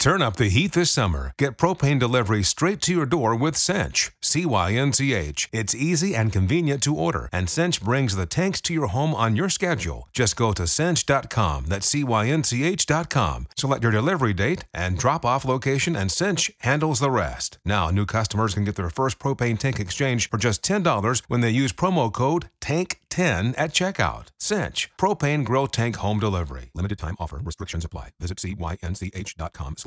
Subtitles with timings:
[0.00, 1.34] Turn up the heat this summer.
[1.36, 4.12] Get propane delivery straight to your door with Cynch.
[4.22, 5.46] C Y N C H.
[5.52, 9.36] It's easy and convenient to order, and Cynch brings the tanks to your home on
[9.36, 10.08] your schedule.
[10.14, 11.66] Just go to cynch.com.
[11.66, 13.48] That's C Y N C H.com.
[13.58, 17.58] Select your delivery date and drop off location, and Cynch handles the rest.
[17.66, 21.50] Now, new customers can get their first propane tank exchange for just $10 when they
[21.50, 24.28] use promo code TANK10 at checkout.
[24.38, 24.90] Cynch.
[24.96, 26.70] Propane Grill Tank Home Delivery.
[26.72, 27.42] Limited time offer.
[27.44, 28.12] Restrictions apply.
[28.18, 29.76] Visit cynch.com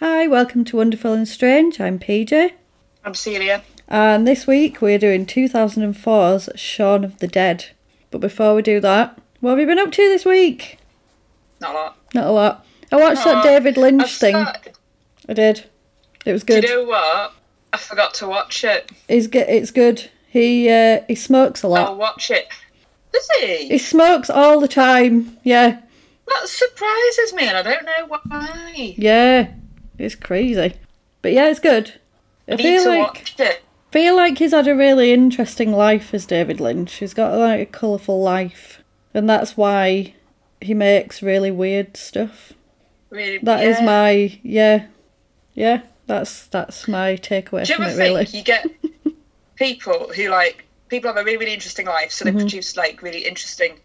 [0.00, 1.80] Hi, welcome to Wonderful and Strange.
[1.80, 2.52] I'm PJ,
[3.04, 3.62] I'm Celia.
[3.88, 7.66] and this week we're doing 2004's Shaun of the Dead.
[8.16, 10.78] But before we do that, what have you been up to this week?
[11.60, 11.96] Not a lot.
[12.14, 12.66] Not a lot.
[12.90, 14.34] I watched that David Lynch I've thing.
[14.36, 14.72] started-
[15.28, 15.64] I did.
[16.24, 16.64] It was Do good.
[16.64, 17.34] you know what?
[17.74, 18.90] I forgot to watch it.
[19.06, 19.46] It's good.
[19.50, 20.08] It's good.
[20.30, 21.88] He uh, he smokes a lot.
[21.88, 22.48] I'll watch it.
[23.12, 23.76] Does He he?
[23.78, 25.36] smokes all the time.
[25.44, 25.80] Yeah,
[26.26, 28.94] That surprises me, and I don't know why.
[28.96, 29.48] yeah.
[29.98, 30.72] It's crazy,
[31.20, 31.92] but yeah, it's good.
[32.48, 33.62] I I need feel to like watch it.
[33.96, 36.92] Feel like he's had a really interesting life as David Lynch.
[36.96, 38.82] He's got like a colourful life,
[39.14, 40.14] and that's why
[40.60, 42.52] he makes really weird stuff.
[43.08, 43.84] Really, That is yeah.
[43.86, 44.86] my yeah,
[45.54, 45.80] yeah.
[46.06, 47.88] That's that's my takeaway you from it.
[47.88, 48.66] think Really, you get
[49.54, 52.40] people who like people have a really really interesting life, so they Mm-hmm.
[52.40, 53.80] produce like really interesting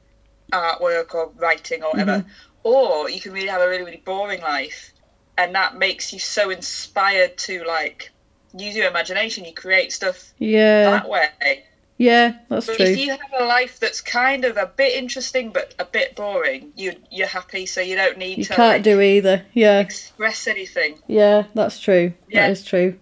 [0.52, 2.30] artwork or writing or whatever, Mm-hmm.
[2.64, 4.92] or you can really have a really really boring life,
[5.38, 8.11] and that makes you so inspired to like
[8.54, 9.46] use your imagination.
[9.46, 11.64] You create stuff yeah, that way.
[11.98, 12.38] yeah.
[12.50, 12.86] That's But true.
[12.86, 16.72] if you have a life that's kind of a bit interesting but a bit boring,
[16.76, 19.44] you you're happy, so you don't need You to can't like, do either.
[19.54, 21.00] Yeah, express anything.
[21.08, 21.44] yeah.
[21.54, 22.14] That's true.
[22.30, 22.48] Yeah.
[22.48, 23.00] That is true.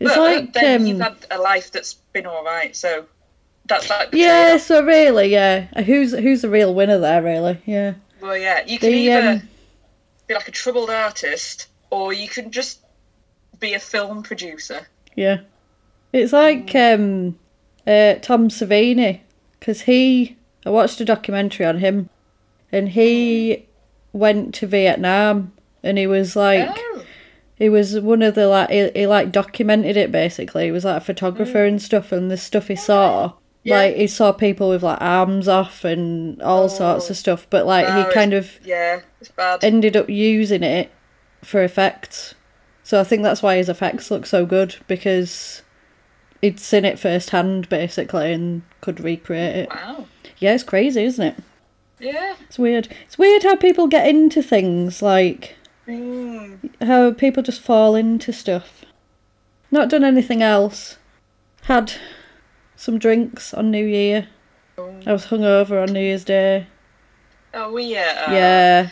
[0.00, 3.06] It's but like then um, you've had a life that's been all right, so
[3.66, 4.56] that's like yeah.
[4.58, 5.66] So really, yeah.
[5.84, 7.22] Who's who's the real winner there?
[7.22, 7.94] Really, yeah.
[8.20, 9.48] Well, yeah, you can The, either um,
[10.26, 12.80] be like a troubled artist, or you can just
[13.60, 14.86] be a film producer.
[15.16, 15.40] Yeah.
[16.12, 17.38] It's like um,
[17.86, 19.20] uh, Tom Savini,
[19.58, 22.08] because he, I watched a documentary on him,
[22.70, 23.66] and he
[24.12, 27.02] went to Vietnam, and he was like, Oh,
[27.56, 30.66] he was one of the like, he, he like documented it basically.
[30.66, 33.32] He was like a photographer and stuff, and the stuff he saw,
[33.64, 33.68] Mm.
[33.70, 33.76] Yeah.
[33.78, 37.86] like he saw people with like arms off and all sorts of stuff, but like
[37.88, 39.64] Oh, he kind of yeah, it's bad.
[39.64, 40.90] ended up using it
[41.42, 42.34] for effects.
[42.84, 45.62] So I think that's why his effects look so good because
[46.40, 49.70] he'd seen it firsthand basically and could recreate it.
[49.70, 50.06] wow.
[50.38, 51.36] Yeah, it's crazy, isn't it?
[51.98, 52.36] Yeah.
[52.46, 52.88] It's weird.
[53.06, 55.56] It's weird how people get into things like
[55.88, 56.70] Mm.
[56.82, 58.84] how people just fall into stuff.
[59.70, 60.96] Not done anything else.
[61.64, 61.92] Had
[62.76, 64.28] some drinks on New Year.
[64.78, 66.66] I was hungover on New Year's Day.
[67.52, 68.30] Oh yeah.
[68.32, 68.88] Yeah.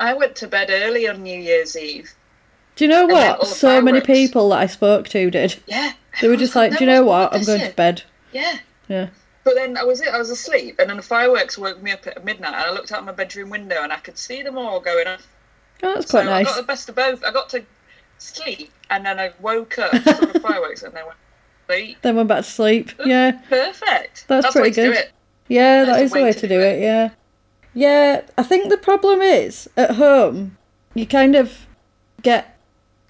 [0.00, 2.14] I went to bed early on New Year's Eve.
[2.76, 3.46] Do you know what?
[3.46, 5.56] So many people that I spoke to did.
[5.66, 5.92] Yeah.
[6.20, 7.34] They were just was like, do you know what?
[7.34, 8.02] I'm going year." to bed.
[8.32, 8.58] Yeah.
[8.88, 9.08] Yeah.
[9.44, 12.24] But then I was I was asleep, and then the fireworks woke me up at
[12.24, 15.06] midnight, and I looked out my bedroom window, and I could see them all going
[15.06, 15.26] off.
[15.82, 16.46] Oh, that's So quite nice.
[16.46, 17.24] I got the best of both.
[17.24, 17.64] I got to
[18.18, 21.16] sleep, and then I woke up, saw the fireworks, and then went
[21.68, 21.98] to sleep.
[22.02, 22.90] Then went back to sleep.
[23.04, 23.32] Yeah.
[23.48, 24.24] Perfect.
[24.28, 25.08] That's the pretty way to do good.
[25.48, 26.78] Yeah, that There's is the way to do it.
[26.78, 27.10] it, yeah.
[27.74, 30.56] Yeah, I think the problem is at home,
[30.94, 31.66] you kind of
[32.22, 32.55] get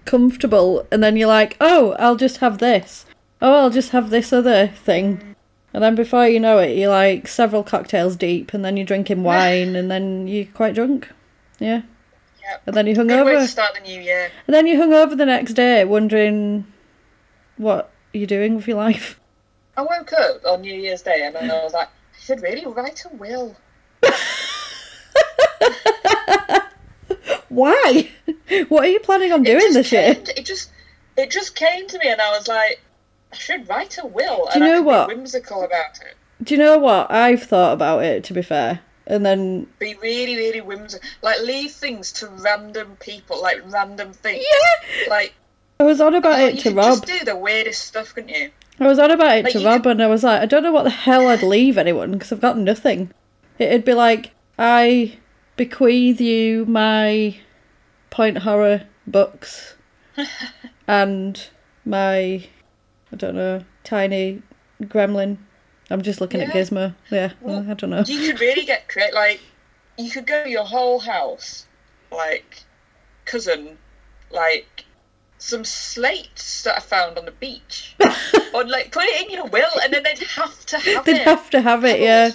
[0.06, 3.05] comfortable and then you're like, oh, I'll just have this.
[3.43, 5.35] Oh, I'll just have this other thing.
[5.75, 9.23] And then before you know it, you're like several cocktails deep and then you're drinking
[9.23, 11.11] wine and then you're quite drunk.
[11.58, 11.82] Yeah.
[12.49, 12.62] Yep.
[12.67, 14.31] And then you're Good way to start the new year.
[14.47, 16.67] And then you're hungover the next day wondering
[17.56, 19.19] what you're doing with your life.
[19.76, 22.64] I woke up on New Year's Day, and then I was like, I should really
[22.64, 23.56] write a will.
[27.48, 28.10] Why?
[28.69, 30.14] what are you planning on doing this year?
[30.14, 30.70] came to- it just,
[31.16, 32.81] it just came to me, and I was like,
[33.32, 34.48] I should write a will.
[34.52, 35.08] Do you know what?
[35.08, 36.14] Whimsical about it.
[36.44, 37.10] Do you know what?
[37.10, 38.81] I've thought about it, to be fair.
[39.06, 41.08] And then, Be really, really whimsical.
[41.22, 44.44] Like leave things to random people, like random things.
[44.44, 45.08] yeah!
[45.10, 45.32] Like
[45.78, 46.87] I was on about oh, it to Rob.
[46.87, 48.50] just do the weirdest stuff, couldn't you?
[48.81, 50.62] I was on about it Like, to Rob, could- and I was like, I don't
[50.64, 53.12] know what the hell I'd leave anyone because I've got nothing.
[53.58, 55.19] It'd be like, I
[55.56, 57.37] bequeath you my
[58.11, 59.75] point horror books
[60.88, 61.49] and
[61.85, 62.47] my,
[63.12, 64.43] I don't know, tiny
[64.82, 65.38] gremlin.
[65.91, 66.94] I'm just looking at Gizmo.
[67.11, 68.03] Yeah, Well, I don't know.
[68.06, 69.14] You could really get creative.
[69.14, 69.41] Like
[69.99, 71.67] you could go your whole house,
[72.11, 72.64] like
[73.25, 73.79] cousin,
[74.31, 74.85] like
[75.38, 77.94] some slates that I found on the beach,
[78.55, 81.23] or like put it in your will, and then they'd have to have They'd it.
[81.23, 82.31] have to have it, yeah.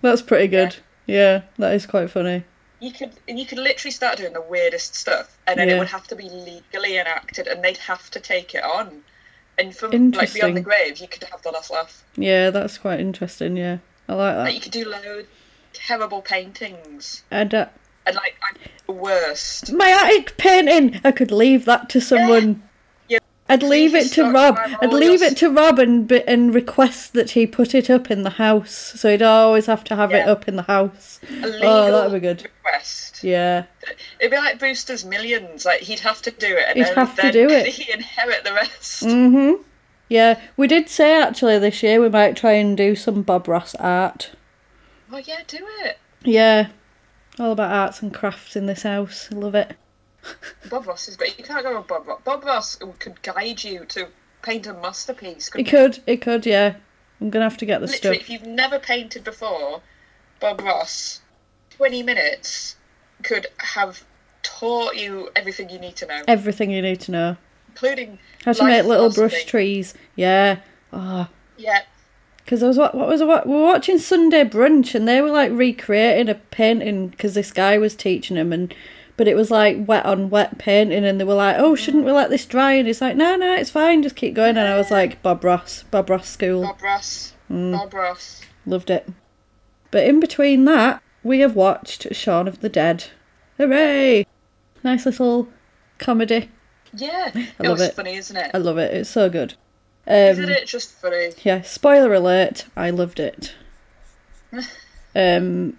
[0.00, 0.74] That's pretty good.
[0.74, 2.44] Yeah, that is quite funny.
[2.80, 5.76] You could you could literally start doing the weirdest stuff, and then Yeah.
[5.76, 9.02] it would have to be legally enacted, and they'd have to take it on.
[9.58, 12.02] And from like beyond the grave, you could have the last laugh.
[12.16, 13.78] Yeah, that's quite interesting, yeah.
[14.08, 14.54] I like Like that.
[14.54, 15.28] you could do loads
[15.74, 17.66] terrible paintings, And uh,
[18.04, 18.56] and like I'm
[18.86, 19.72] the worst.
[19.72, 22.62] my attic painting, I could leave that to someone.
[23.48, 23.54] Yeah.
[23.54, 24.56] I'd leave it to Rob.
[24.80, 28.30] I'd leave it to Rob and and request that he put it up in the
[28.30, 31.20] house, so he'd always have to have it up in the house.
[31.28, 32.42] A legal Oh, that'd be good.
[32.44, 33.22] request.
[33.22, 33.64] Yeah,
[34.18, 35.64] It'd be like Brewster's Millions.
[35.64, 37.66] Like he'd have to do it, and He'd then, have to do it.
[37.74, 39.02] He inherit the rest.
[39.04, 39.60] Mm.
[40.08, 40.40] yeah.
[40.56, 44.32] We did say actually this year we might try and do some Bob Ross art.
[45.12, 45.98] Oh yeah, do it.
[46.24, 46.68] Yeah,
[47.38, 49.28] all about arts and crafts in this house.
[49.30, 49.76] I love it.
[50.70, 51.38] Bob Ross is great.
[51.38, 52.20] You can't go with Bob Ross.
[52.24, 54.08] Bob Ross could guide you to
[54.42, 55.50] paint a masterpiece.
[55.56, 56.76] It could, it could, yeah.
[57.20, 58.22] I'm gonna have to get the Literally, stuff.
[58.28, 59.80] if you've never painted before,
[60.40, 61.20] Bob Ross,
[61.70, 62.76] twenty minutes
[63.22, 64.02] could have
[64.42, 67.36] taught you everything you need to know, Everything you need to know.
[67.68, 69.94] including How to make little brush trees.
[70.16, 70.58] Yeah.
[70.92, 71.82] Oh, Yeah,
[72.38, 75.20] because I was what, what was I, wa- we were watching Sunday Brunch and they
[75.20, 78.74] were like recreating a painting because this guy was teaching them and
[79.22, 82.10] but it was like wet on wet painting and they were like oh shouldn't we
[82.10, 84.76] let this dry and it's like no no it's fine just keep going and I
[84.76, 87.32] was like Bob Ross Bob Ross school Bob Ross.
[87.48, 87.70] Mm.
[87.78, 88.40] Bob Ross.
[88.66, 89.08] loved it
[89.92, 93.04] but in between that we have watched Shaun of the Dead
[93.58, 94.26] hooray
[94.82, 95.48] nice little
[95.98, 96.50] comedy
[96.92, 97.94] Yeah, it love was it.
[97.94, 98.50] funny, isn't it?
[98.52, 99.54] I love it it's so good
[100.04, 101.30] um, Isn't it just funny?
[101.44, 103.54] Yeah, spoiler alert, I loved it.
[105.14, 105.78] um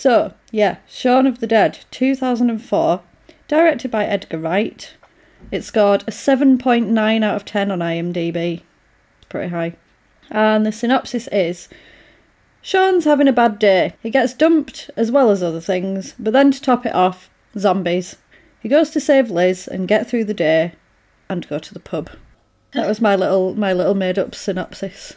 [0.00, 3.02] so, yeah, Shaun of the Dead, 2004,
[3.48, 4.94] directed by Edgar Wright.
[5.50, 8.62] It scored a 7.9 out of 10 on IMDb.
[9.18, 9.76] It's pretty high.
[10.30, 11.68] And the synopsis is
[12.62, 13.92] Shaun's having a bad day.
[14.02, 18.16] He gets dumped as well as other things, but then to top it off, zombies.
[18.58, 20.72] He goes to save Liz and get through the day
[21.28, 22.08] and go to the pub.
[22.72, 25.16] That was my little my little made up synopsis.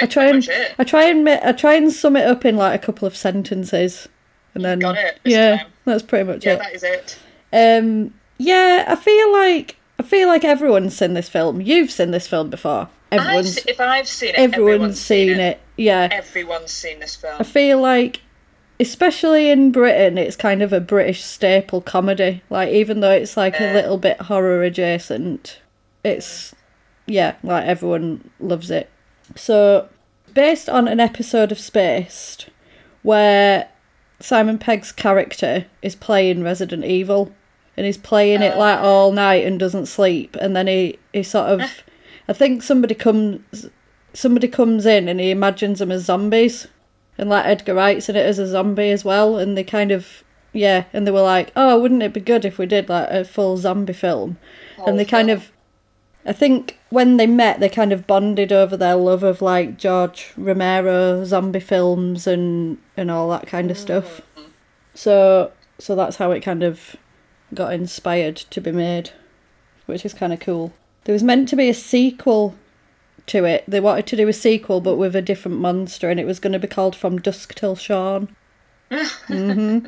[0.00, 0.74] I try and it.
[0.78, 4.08] I try and I try and sum it up in like a couple of sentences,
[4.54, 5.66] and then got it yeah, time.
[5.84, 6.58] that's pretty much Yeah, it.
[6.58, 7.18] that is it.
[7.52, 11.60] Um, yeah, I feel like I feel like everyone's seen this film.
[11.60, 12.88] You've seen this film before.
[13.12, 15.60] I've Everyone's if I've seen it, everyone's, seen it.
[15.76, 17.36] Yeah, Everyone's seen this film.
[17.40, 18.20] I feel like,
[18.78, 22.42] especially in Britain, it's kind of a British staple comedy.
[22.50, 25.60] Like even though it's like a little bit horror adjacent,
[26.04, 26.54] it's
[27.06, 28.88] yeah, like everyone loves it.
[29.36, 29.88] So,
[30.34, 32.48] based on an episode of Spaced,
[33.02, 33.68] where
[34.20, 37.32] Simon Pegg's character is playing Resident Evil,
[37.76, 38.84] and he's playing it like oh.
[38.84, 41.82] all night and doesn't sleep, and then he he sort of,
[42.28, 43.66] I think somebody comes
[44.12, 46.66] somebody comes in and he imagines them as zombies,
[47.16, 50.22] and like Edgar Wright's in it as a zombie as well, and they kind of
[50.52, 53.24] yeah, and they were like, oh, wouldn't it be good if we did like a
[53.24, 54.38] full zombie film,
[54.78, 55.52] and oh, they kind of
[56.24, 60.32] I think when they met, they kind of bonded over their love of like George
[60.36, 64.20] Romero zombie films and and all that kind of stuff.
[64.94, 66.96] So so that's how it kind of
[67.54, 69.10] got inspired to be made,
[69.86, 70.72] which is kind of cool.
[71.04, 72.54] There was meant to be a sequel
[73.26, 73.64] to it.
[73.66, 76.52] They wanted to do a sequel, but with a different monster, and it was going
[76.52, 78.36] to be called From Dusk Till Dawn.
[79.26, 79.78] hmm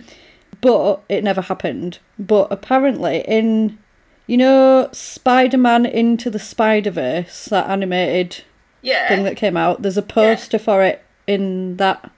[0.61, 1.99] But it never happened.
[2.19, 3.79] But apparently, in
[4.27, 8.45] you know Spider Man Into the Spider Verse, that animated
[8.83, 9.09] yeah.
[9.09, 12.11] thing that came out, there's a poster for it in that.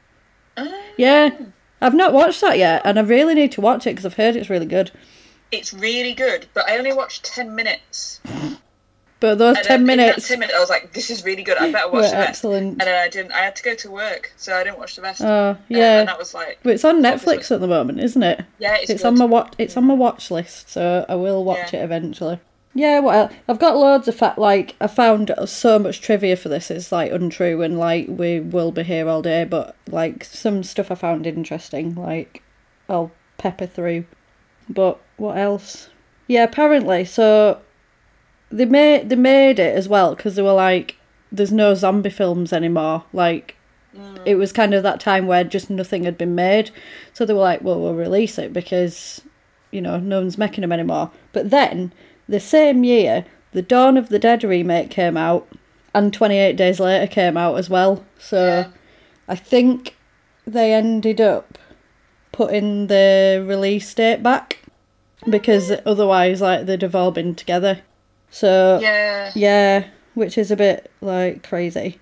[0.57, 0.81] Ah.
[0.97, 1.31] Yeah,
[1.81, 4.37] I've not watched that yet, and I really need to watch it because I've heard
[4.37, 4.91] it's really good.
[5.53, 8.21] It's really good, but I only watched 10 minutes.
[9.25, 11.25] But those And ten then in that minutes, 10 minutes, I was like, this is
[11.25, 11.57] really good.
[11.57, 12.29] I better watch the rest.
[12.29, 12.73] excellent.
[12.73, 13.33] And then I didn't.
[13.33, 15.23] I had to go to work, so I didn't watch the rest.
[15.23, 16.01] Oh, yeah.
[16.01, 18.45] And that was like, But it's on Netflix at the moment, isn't it?
[18.59, 19.55] Yeah, it's it's on my watch.
[19.57, 21.81] It's on my watch list, so I will watch Yeah.
[21.81, 22.39] it eventually.
[22.75, 24.37] Yeah, well, I've got loads of fact.
[24.37, 28.73] Like, I found so much trivia for this is like untrue, and like we will
[28.73, 29.45] be here all day.
[29.45, 32.43] But like some stuff I found interesting, like
[32.91, 34.05] I'll pepper through.
[34.69, 35.89] But what else?
[36.27, 37.63] Yeah, apparently, so
[38.55, 40.97] they made they made it as well because they were like,
[41.33, 43.05] there's no zombie films anymore.
[43.13, 43.57] Like,
[43.97, 44.21] mm.
[44.25, 46.71] it was kind of that time where just nothing had been made,
[47.13, 49.23] so they were like, well, we'll release it because
[49.71, 51.11] you know no one's making them anymore.
[51.33, 51.93] But then
[52.29, 55.49] the same year, the Dawn of the Dead remake came out,
[55.93, 58.05] and 28 Days Later came out as well.
[58.19, 58.69] So Yeah.
[59.27, 59.97] I think
[60.47, 61.59] they ended up
[62.31, 64.59] putting the release date back
[65.29, 67.81] because otherwise, like, they'd have all been together.
[68.35, 69.31] So Yeah.
[69.37, 72.01] yeah, which is a bit like crazy.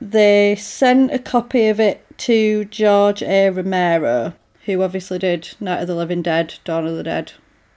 [0.00, 3.50] They sent a copy of it to George A.
[3.50, 4.32] Romero,
[4.64, 7.32] who obviously did Night of the Living Dead, Dawn of the Dead,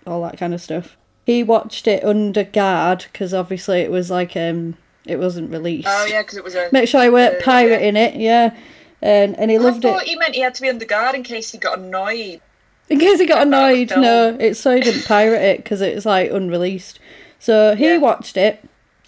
[0.07, 0.97] all that kind of stuff.
[1.25, 5.87] He watched it under guard because obviously it was like um it wasn't released.
[5.87, 6.69] Oh yeah, because it was a.
[6.71, 7.43] Make sure I weren't Uh, yeah.
[7.45, 8.55] pirating it, yeah.
[9.03, 10.07] And and he I loved thought it.
[10.07, 12.41] he meant he had to be under guard in case he got annoyed.
[12.89, 16.31] In case he got annoyed, no, it's so he didn't pirate it because it's like
[16.31, 16.99] unreleased.
[17.43, 17.97] So he Yeah.
[17.97, 18.63] watched it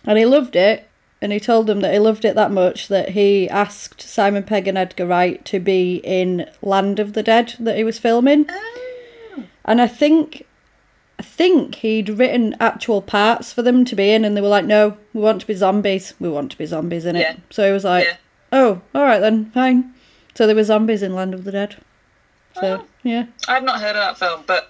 [0.06, 0.88] and he loved it,
[1.22, 4.68] and he told them that he loved it that much that he asked Simon Pegg
[4.68, 8.46] and Edgar Wright to be in Land of the Dead that he was filming.
[8.50, 9.44] Oh.
[9.64, 10.46] And I think,
[11.18, 14.66] I think he'd written actual parts for them to be in, and they were like,
[14.66, 16.14] "No, we want to be zombies.
[16.20, 17.36] We want to be zombies in it." Yeah.
[17.50, 18.16] So he was like, Yeah.
[18.52, 19.94] "Oh, all right then, fine."
[20.36, 21.78] So there were zombies in Land of the Dead.
[22.62, 22.86] So Oh.
[23.02, 23.26] yeah.
[23.48, 24.70] I've not heard of that film, but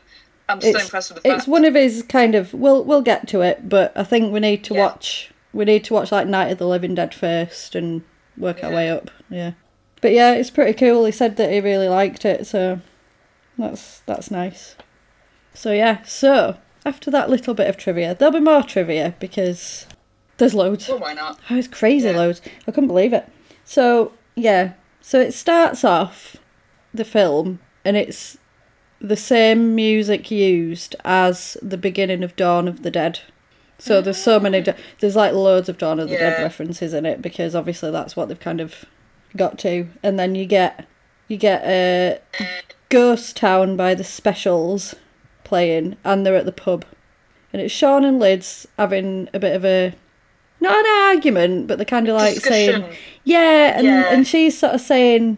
[0.49, 1.39] I'm still it's, impressed with the fact.
[1.39, 4.39] it's one of his kind of we'll we'll get to it but i think we
[4.39, 4.81] need to Yeah.
[4.85, 8.03] watch we need to watch like night of the living dead first and
[8.37, 9.51] work our way up yeah
[10.01, 12.79] but yeah it's pretty cool he said that he really liked it so
[13.57, 14.75] that's that's nice
[15.53, 19.87] so yeah so after that little bit of trivia there'll be more trivia because
[20.37, 21.39] there's loads Well, why not?
[21.49, 22.17] Oh, it's crazy Yeah.
[22.17, 22.41] loads.
[22.67, 23.25] I couldn't believe it.
[23.63, 24.73] So, yeah.
[24.99, 26.35] So it starts off
[26.93, 28.37] the film and it's
[29.07, 33.19] the same music used as the beginning of Dawn of the Dead.
[33.77, 34.63] So there's so many ah.
[34.63, 38.15] da- there's like loads of Dawn of the Dead references in it because obviously that's
[38.15, 38.85] what they've kind of
[39.35, 39.87] got to.
[40.01, 40.87] And then you get
[41.27, 42.19] you get a
[42.89, 44.95] Ghost Town by the Specials
[45.43, 46.85] playing and they're at the pub.
[47.51, 49.93] And it's Shaun and Liz having a bit of a
[50.61, 52.85] not an argument, but they're kind of like saying,
[53.23, 54.05] yeah, and Yeah.
[54.09, 55.37] and she's sort of saying,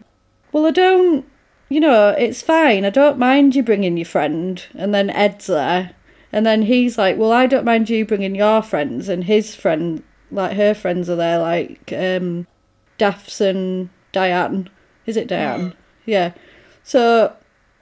[0.52, 1.26] well, I don't,
[1.70, 2.86] you know, it's fine.
[2.86, 4.64] I don't mind you bringing your friend.
[4.76, 5.92] And then Ed's there,
[6.32, 10.04] and then he's like, well, I don't mind you bringing your friends, and his friend,
[10.32, 12.48] like her friends are there, like um,
[12.98, 14.70] Daphs and Diane.
[15.06, 15.74] Is it Diane?
[16.06, 16.34] Yeah.
[16.84, 17.36] So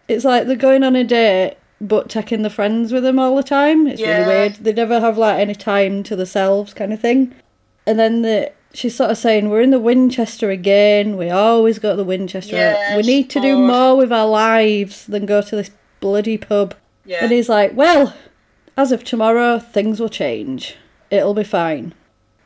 [0.07, 1.57] it's like they're going on a date.
[1.81, 4.55] But taking the friends with them all the time, it's really weird.
[4.55, 7.35] They never have like any time to themselves, kind of thing.
[7.85, 11.17] And then the she's sort of saying, "We're in the Winchester again.
[11.17, 12.55] We always go to the Winchester.
[12.55, 16.75] Yeah, we need to do more with our lives than go to this bloody pub."
[17.05, 17.23] Yeah.
[17.23, 18.13] And he's like, "Well,
[18.77, 20.75] as of tomorrow, things will change.
[21.09, 21.93] It'll be fine."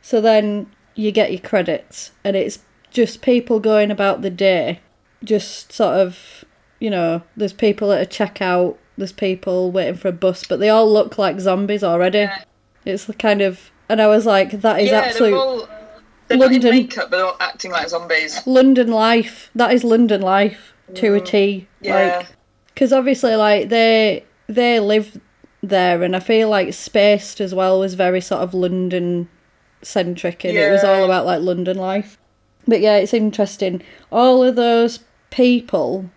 [0.02, 2.60] So then you get your credits, and it's
[2.90, 4.80] just people going about the day,
[5.22, 6.44] just sort of,
[6.78, 10.68] you know, there's people at a checkout, there's people waiting for a bus, but they
[10.68, 12.18] all look like zombies already.
[12.20, 12.42] Yeah.
[12.84, 15.68] It's the kind of, and I was like, that is yeah, absolute.
[16.38, 16.70] They're London.
[16.70, 18.40] makeup, but they're all acting like zombies.
[18.46, 19.50] London life.
[19.54, 21.66] That is London life to a T.
[21.80, 22.18] Yeah.
[22.18, 22.26] Like,
[22.66, 25.20] because obviously, like they they live
[25.62, 29.28] there, and I feel like Spaced as well was very sort of London
[29.82, 32.16] centric, and it was all about like London life.
[32.66, 33.82] But yeah, it's interesting.
[34.12, 36.10] All of those people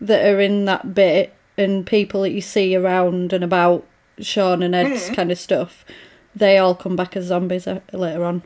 [0.00, 3.86] that are in that bit, and people that you see around and about
[4.20, 5.14] Shaun and Ed's Hmm.
[5.14, 5.84] kind of stuff,
[6.34, 8.42] they all come back as zombies uh, later on.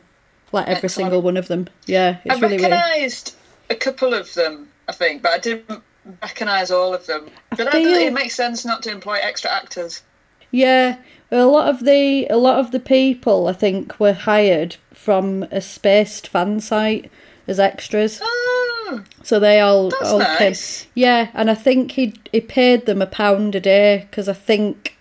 [0.52, 0.92] Like every Excellent.
[0.92, 1.68] single one of them.
[1.86, 2.70] Yeah, it's I really weird.
[2.70, 3.34] recognised
[3.70, 5.82] a couple of them, I think, but I didn't
[6.22, 7.26] recognise all of them.
[7.50, 10.02] But feel- it makes sense not to employ extra actors.
[10.50, 10.96] Yeah,
[11.30, 15.60] a lot of the a lot of the people I think were hired from a
[15.60, 17.10] spaced fan site
[17.46, 18.20] as extras.
[18.22, 20.28] Oh, So they all That's all came.
[20.48, 20.86] nice.
[20.94, 24.96] Yeah, and I think he he paid them a pound a day because I think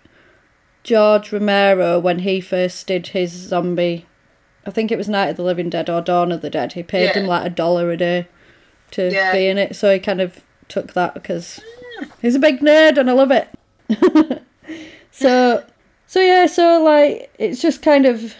[0.84, 4.04] George Romero when he first did his zombie,
[4.68, 6.74] I think it was Night of the Living Dead or Dawn of the Dead.
[6.74, 8.28] He paid them like a dollar a day
[8.90, 9.32] to Yeah.
[9.32, 9.74] be in it.
[9.74, 11.58] So he kind of took that because
[12.20, 13.48] he's a big nerd and I love it.
[15.10, 15.64] so
[16.06, 18.34] so yeah, so like it's just kind of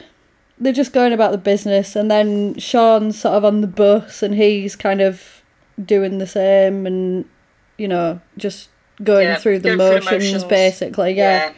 [0.58, 4.34] they're just going about the business and then Shaun's sort of on the bus and
[4.34, 5.42] he's kind of
[5.82, 7.24] doing the same and
[7.76, 8.68] you know just
[9.02, 10.44] going Yeah, through the through motions, motions.
[10.44, 11.52] basically yeah,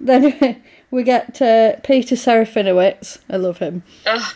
[0.00, 3.18] then we get uh, Peter Serafinowicz.
[3.28, 3.82] I love him.
[4.06, 4.34] Ugh.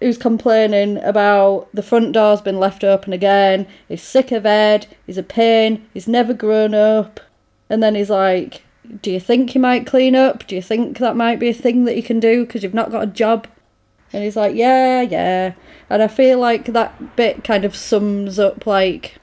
[0.00, 3.66] Who's complaining about the front door's been left open again.
[3.86, 4.86] He's sick of Ed.
[5.06, 5.86] He's a pain.
[5.92, 7.20] He's never grown up.
[7.68, 8.62] And then he's like,
[9.02, 10.46] "Do you think you might clean up?
[10.46, 12.90] Do you think that might be a thing that you can do because you've not
[12.90, 13.46] got a job?"
[14.12, 15.52] And he's like, "Yeah, yeah."
[15.90, 19.16] And I feel like that bit kind of sums up like,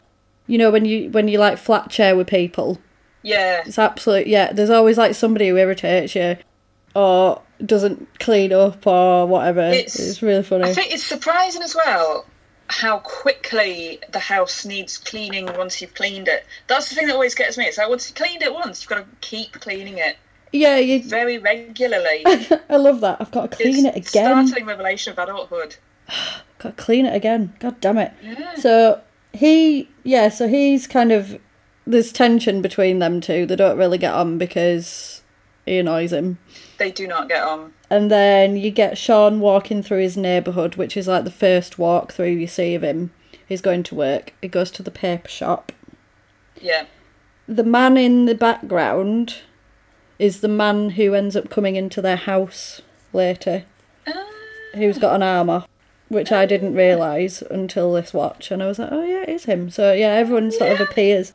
[0.47, 2.79] you know, when you when you like flat chair with people.
[3.23, 3.63] Yeah.
[3.65, 4.53] It's absolute yeah.
[4.53, 6.37] There's always like somebody who irritates you,
[6.97, 9.61] or doesn't clean up or whatever.
[9.61, 10.65] It's, It's- really funny.
[10.65, 12.25] I think it's surprising as well
[12.69, 16.45] how quickly the house needs cleaning once you've cleaned it.
[16.67, 17.65] That's the thing that always gets me.
[17.65, 20.17] It's like once you've cleaned it once, you've got to keep cleaning it
[20.51, 21.03] yeah, you.
[21.03, 22.23] very regularly.
[22.69, 23.17] I love that.
[23.19, 24.47] I've got to clean it it's again.
[24.47, 25.75] startling revelation of adulthood.
[26.59, 27.53] Got to clean it again.
[27.59, 28.11] God damn it.
[28.57, 29.01] So
[29.33, 31.39] he, yeah, so he's kind of
[31.85, 33.45] there's tension between them two.
[33.45, 35.21] They don't really get on because
[35.67, 36.39] he annoys him.
[36.77, 37.73] They do not get on.
[37.89, 42.11] And then you get Shaun walking through his neighbourhood, which is like the first walk
[42.11, 43.11] through you see of him.
[43.47, 44.33] He's going to work.
[44.41, 45.71] He goes to the paper shop.
[46.61, 46.85] Yeah.
[47.47, 49.37] The man in the background
[50.19, 52.81] is the man who ends up coming into their house
[53.13, 53.63] later,
[54.73, 55.67] who's got an arm off,
[56.09, 58.51] which I didn't realise until this watch.
[58.51, 59.69] And I was like, oh yeah, it's him.
[59.69, 61.33] So yeah, everyone sort of appears.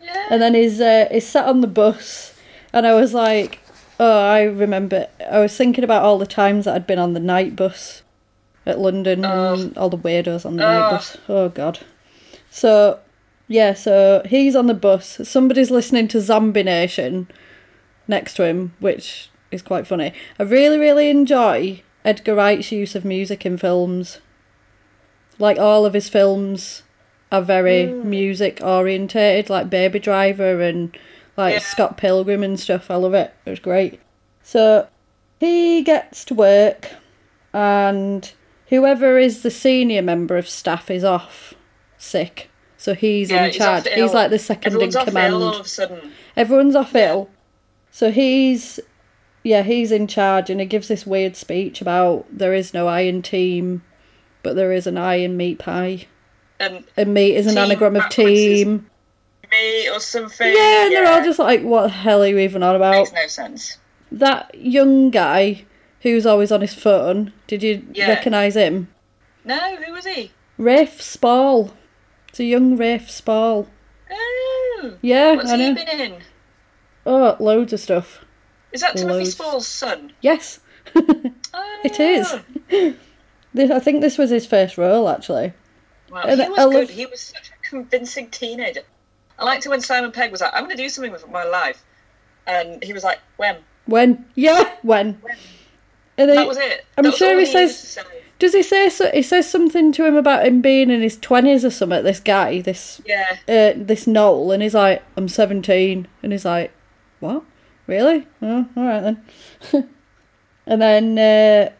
[0.00, 0.28] Yeah.
[0.30, 2.34] And then he's uh, he's sat on the bus,
[2.72, 3.60] and I was like,
[4.04, 5.08] oh, I remember.
[5.30, 8.02] I was thinking about all the times that I'd been on the night bus
[8.66, 10.66] at London and all the weirdos on the oh.
[10.66, 10.90] night Oh.
[10.90, 11.16] bus.
[11.28, 11.80] Oh god.
[12.50, 13.00] So
[13.48, 15.20] yeah, so he's on the bus.
[15.24, 17.28] Somebody's listening to Zombie Nation
[18.08, 20.12] next to him, which is quite funny.
[20.38, 24.20] I really, really enjoy Edgar Wright's use of music in films.
[25.38, 26.82] Like all of his films
[27.32, 28.08] are very hmm.
[28.08, 30.96] music orientated, like Baby Driver and
[31.36, 31.58] like Yeah.
[31.60, 32.90] Scott Pilgrim and stuff.
[32.90, 33.32] I love it.
[33.46, 34.00] It was great.
[34.42, 34.86] So
[35.40, 36.90] he gets to work,
[37.52, 38.30] and
[38.68, 41.54] whoever is the senior member of staff is off
[41.98, 42.50] sick.
[42.76, 43.88] So he's Yeah, in he's charge.
[43.88, 45.32] He's, like the second Everyone's in off command.
[45.34, 46.12] ill all of a sudden.
[46.36, 47.30] Everyone's off ill.
[47.90, 48.80] So he's
[49.42, 53.22] yeah, he's in charge and he gives this weird speech about there is no iron
[53.22, 53.82] team,
[54.42, 56.06] but there is an iron meat pie.
[56.60, 58.88] And And meat is an anagram of team.
[59.54, 60.46] Me or something.
[60.52, 62.92] Yeah, and they're all just like, what the hell are you even on about?
[62.96, 63.78] Makes no sense.
[64.12, 65.64] That young guy
[66.02, 68.08] who's always on his phone, did you Yeah.
[68.08, 68.88] recognise him?
[69.44, 70.30] No, who was he?
[70.58, 71.72] Rafe Spall.
[72.28, 73.68] It's a young Rafe Spall.
[74.10, 74.94] Oh.
[75.02, 75.74] Yeah, What's I he know.
[75.74, 76.14] been in?
[77.06, 78.24] Oh, loads of stuff.
[78.72, 79.32] Is that Timothy Loads.
[79.32, 80.12] Spall's son?
[80.20, 80.60] Yes,
[80.96, 81.80] Oh.
[81.84, 82.34] it is.
[82.72, 82.94] Oh.
[83.54, 85.52] This, I think this was his first role, actually.
[86.10, 86.74] Wow, And he was I good.
[86.74, 88.82] love- He was such a convincing teenager.
[89.38, 91.44] I liked it when Simon Pegg was like, "I'm going to do something with my
[91.44, 91.84] life,"
[92.46, 94.24] and he was like, "When?" When?
[94.34, 95.20] Yeah, when?
[96.16, 96.86] And then, That was it.
[96.96, 97.76] I'm was sure he says.
[97.78, 98.02] say.
[98.38, 99.10] Does he say so?
[99.12, 102.02] He says something to him about him being in his twenties or something.
[102.04, 103.36] This guy, this Yeah.
[103.48, 106.72] uh, this Noel, and he's like, "I'm 17," and he's like,
[107.20, 107.42] "What?
[107.86, 108.26] Really?
[108.42, 109.24] Oh, all right then."
[110.66, 111.72] and then uh,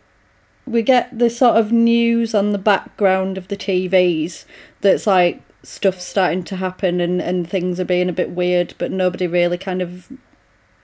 [0.66, 4.44] we get the sort of news on the background of the TVs
[4.80, 8.90] that's like stuff starting to happen and and things are being a bit weird, but
[8.90, 10.12] nobody really kind of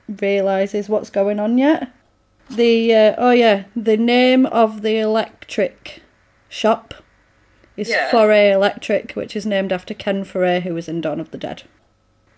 [0.08, 1.92] realizes what's going on yet.
[2.48, 6.02] The uh, oh yeah, the name of the electric
[6.48, 6.94] shop
[7.76, 8.10] is Yeah.
[8.10, 11.62] Foree Electric, which is named after Ken Foree, who was in Dawn of the Dead.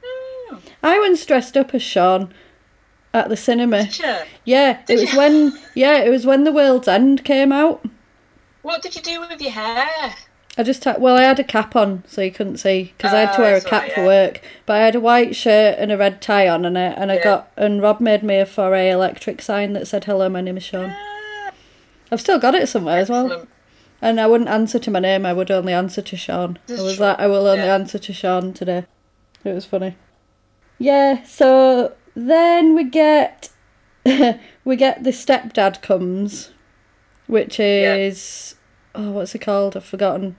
[0.04, 2.32] Oh, I once dressed up as Shaun
[3.14, 3.88] at the cinema.
[4.44, 5.18] Yeah, it was you?
[5.18, 7.84] when yeah, it was when The World's End came out.
[8.62, 10.14] What did you do with your hair?
[10.58, 13.20] I just had, well, I had a cap on, so you couldn't see because I
[13.20, 14.42] had to Oh, wear a cap right, for work.
[14.66, 17.16] But I had a white shirt and a red tie on, and I and I
[17.16, 17.24] Yeah.
[17.24, 20.62] got and Rob made me a Foree Electric sign that said "Hello, my name is
[20.62, 21.52] Shaun." Ah,
[22.10, 23.46] I've still got it somewhere as well.
[24.02, 25.24] And I wouldn't answer to my name.
[25.24, 26.58] I would only answer to Shaun.
[26.58, 27.74] I That's was true, like, I will only yeah.
[27.74, 28.84] answer to Shaun today.
[29.44, 29.96] It was funny.
[30.78, 31.22] Yeah.
[31.22, 33.48] So then we get
[34.64, 36.50] we get the stepdad comes,
[37.26, 38.56] which is
[38.94, 39.76] oh, what's it called?
[39.78, 40.36] I've forgotten.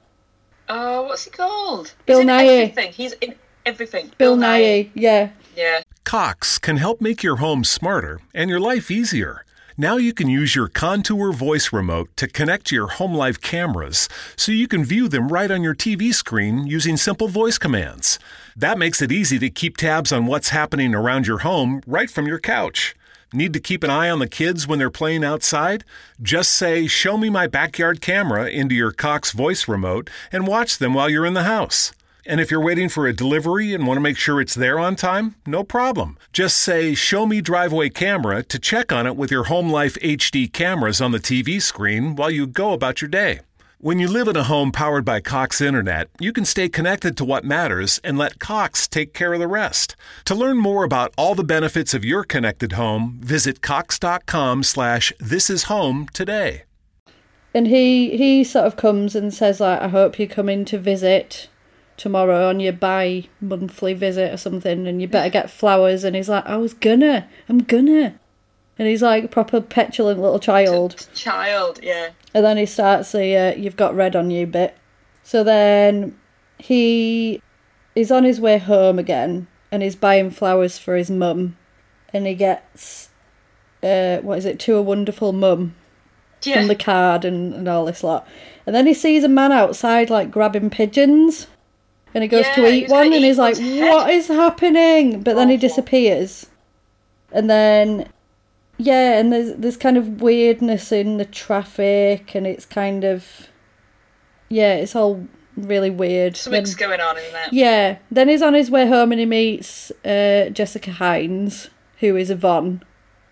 [0.69, 1.93] Oh, what's he called?
[2.05, 2.61] Bill He's in Nighy.
[2.61, 2.91] Everything.
[2.91, 4.11] He's in everything.
[4.17, 4.89] Bill Nighy.
[4.93, 5.29] Yeah.
[5.55, 5.81] Yeah.
[6.03, 9.45] Cox can help make your home smarter and your life easier.
[9.75, 14.07] Now you can use your Contour voice remote to connect to your home life cameras
[14.35, 18.19] so you can view them right on your TV screen using simple voice commands.
[18.55, 22.27] That makes it easy to keep tabs on what's happening around your home right from
[22.27, 22.93] your couch.
[23.35, 25.83] Need to keep an eye on the kids when they're playing outside?
[26.21, 30.93] Just say, Show me my backyard camera into your Cox voice remote and watch them
[30.93, 31.93] while you're in the house.
[32.27, 34.95] And if you're waiting for a delivery and want to make sure it's there on
[34.95, 36.17] time, no problem.
[36.31, 40.51] Just say, Show me driveway camera to check on it with your Home Life HD
[40.53, 43.39] cameras on the TV screen while you go about your day.
[43.83, 47.25] When you live in a home powered by Cox Internet, you can stay connected to
[47.25, 49.97] what matters and let Cox take care of the rest.
[50.23, 55.49] To learn more about all the benefits of your connected home, visit cox.com slash this
[55.49, 56.63] is home today.
[57.53, 60.77] And he he sort of comes and says like, I hope you come in to
[60.77, 61.49] visit
[61.97, 66.29] tomorrow on your bi monthly visit or something and you better get flowers and he's
[66.29, 68.17] like, I was gonna, I'm gonna
[68.79, 71.07] and he's like a proper petulant little child.
[71.13, 72.09] Child, yeah.
[72.33, 74.75] And then he starts the uh, "You've got red on you" bit.
[75.23, 76.17] So then
[76.57, 77.41] he
[77.95, 81.57] is on his way home again, and he's buying flowers for his mum,
[82.11, 83.09] and he gets
[83.83, 85.75] uh, what is it to a wonderful mum
[86.43, 86.59] Yeah.
[86.61, 88.27] on the card and, and all this lot.
[88.65, 91.47] And then he sees a man outside like grabbing pigeons.
[92.15, 93.89] And he goes to eat one and eat he's like, head.
[93.89, 95.21] What is happening?
[95.21, 96.45] But then he disappears.
[97.31, 98.07] And then
[98.83, 103.47] yeah, and there's there's kind of weirdness in the traffic and it's kind of
[104.49, 106.35] yeah, it's all really weird.
[106.35, 107.47] Something's Then- going on in there.
[107.51, 107.97] yeah.
[108.11, 111.69] Then he's on his way home and he meets uh, Jessica Hynes,
[111.99, 112.83] who is Yvonne,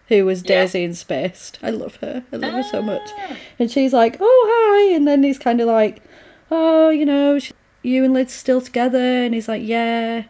[0.08, 0.62] who was Yeah.
[0.62, 1.60] Daisy in Spaced.
[1.64, 2.24] I love her.
[2.32, 3.10] I love her so much.
[3.18, 3.38] Ah.
[3.60, 6.02] And she's like, "Oh hi," and then he's kind of like,
[6.50, 10.24] "Oh, you know, sh- you and Liz still together?" And he's like, "Yeah."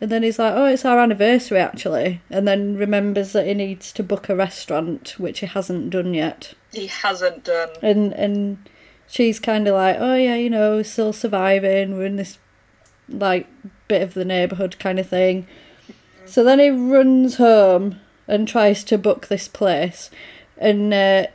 [0.00, 3.92] And then he's like, "Oh, it's our anniversary actually," and then remembers that he needs
[3.92, 6.54] to book a restaurant, which he hasn't done yet.
[6.72, 7.70] He hasn't done.
[7.82, 8.68] And and
[9.08, 11.96] she's kind of like, "Oh yeah, you know, still surviving.
[11.96, 12.38] We're in this
[13.08, 13.46] like
[13.88, 15.46] bit of the neighborhood kind of thing."
[16.26, 20.10] So then he runs home and tries to book this place,
[20.58, 21.26] and uh,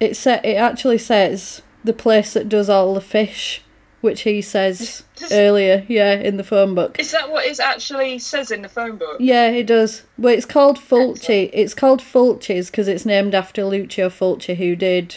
[0.00, 3.62] it sa- it actually says the place that does all the fish,
[4.00, 6.98] which he says Does- earlier, yeah, in the phone book.
[6.98, 9.16] Is that what it actually says in the phone book?
[9.20, 10.02] Yeah, it does.
[10.18, 11.50] Well, it's called Fulci.
[11.52, 15.16] It's called Fulci's because it's named after Lucio Fulci, who did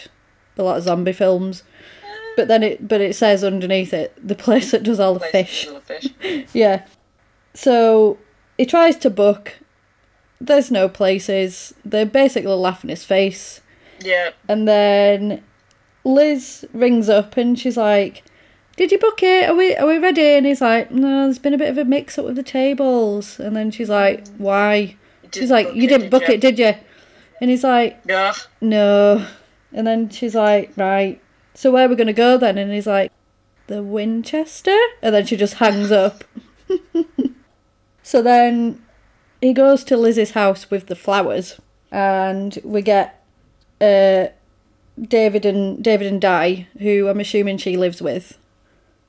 [0.58, 1.62] a lot of zombie films.
[2.02, 5.20] Uh, but then it, but it says underneath it, the place that does all the
[5.20, 5.64] Place fish.
[5.66, 6.08] full of fish.
[6.52, 6.84] Yeah.
[7.54, 8.18] So
[8.58, 9.58] he tries to book.
[10.40, 11.72] There's no places.
[11.84, 13.60] They're basically laughing his face.
[14.00, 14.30] Yeah.
[14.48, 15.42] And then
[16.04, 18.22] Liz rings up and she's like,
[18.76, 19.48] "Did you book it?
[19.48, 21.84] Are we are we ready?" And he's like, "No, there's been a bit of a
[21.84, 24.96] mix up with the tables." And then she's like, "Why?"
[25.32, 26.74] She's like, "You didn't did book you?" it, did you?"
[27.40, 28.34] And he's like, Yeah.
[28.60, 29.26] "No."
[29.72, 31.20] And then she's like, "Right.
[31.54, 33.12] So where are we gonna go then?" And he's like,
[33.66, 36.24] "The Winchester." And then she just hangs up.
[38.02, 38.82] so then
[39.40, 41.60] he goes to Liz's house with the flowers,
[41.90, 43.22] and we get
[43.80, 44.28] uh,
[45.00, 48.38] David and David and Di, who I'm assuming she lives with.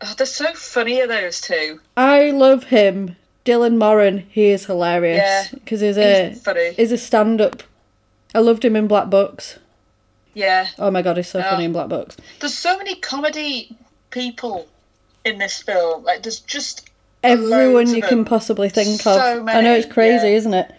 [0.01, 1.79] Oh, they're so funny, are those two?
[1.95, 4.19] I love him, Dylan Moran.
[4.29, 6.73] He is hilarious Yeah, because he's a He's funny.
[6.73, 7.63] he's a stand up.
[8.33, 9.57] I loved him in Black Books.
[10.33, 10.67] Yeah.
[10.77, 11.67] Oh my god, he's so funny Oh.
[11.67, 12.17] in Black Books.
[12.41, 13.75] There's so many comedy
[14.11, 14.67] people
[15.23, 16.03] in this film.
[16.03, 16.89] Like, there's just
[17.23, 19.47] Everyone you can possibly think So of.
[19.47, 20.35] I know it's crazy, yeah.
[20.35, 20.71] isn't it?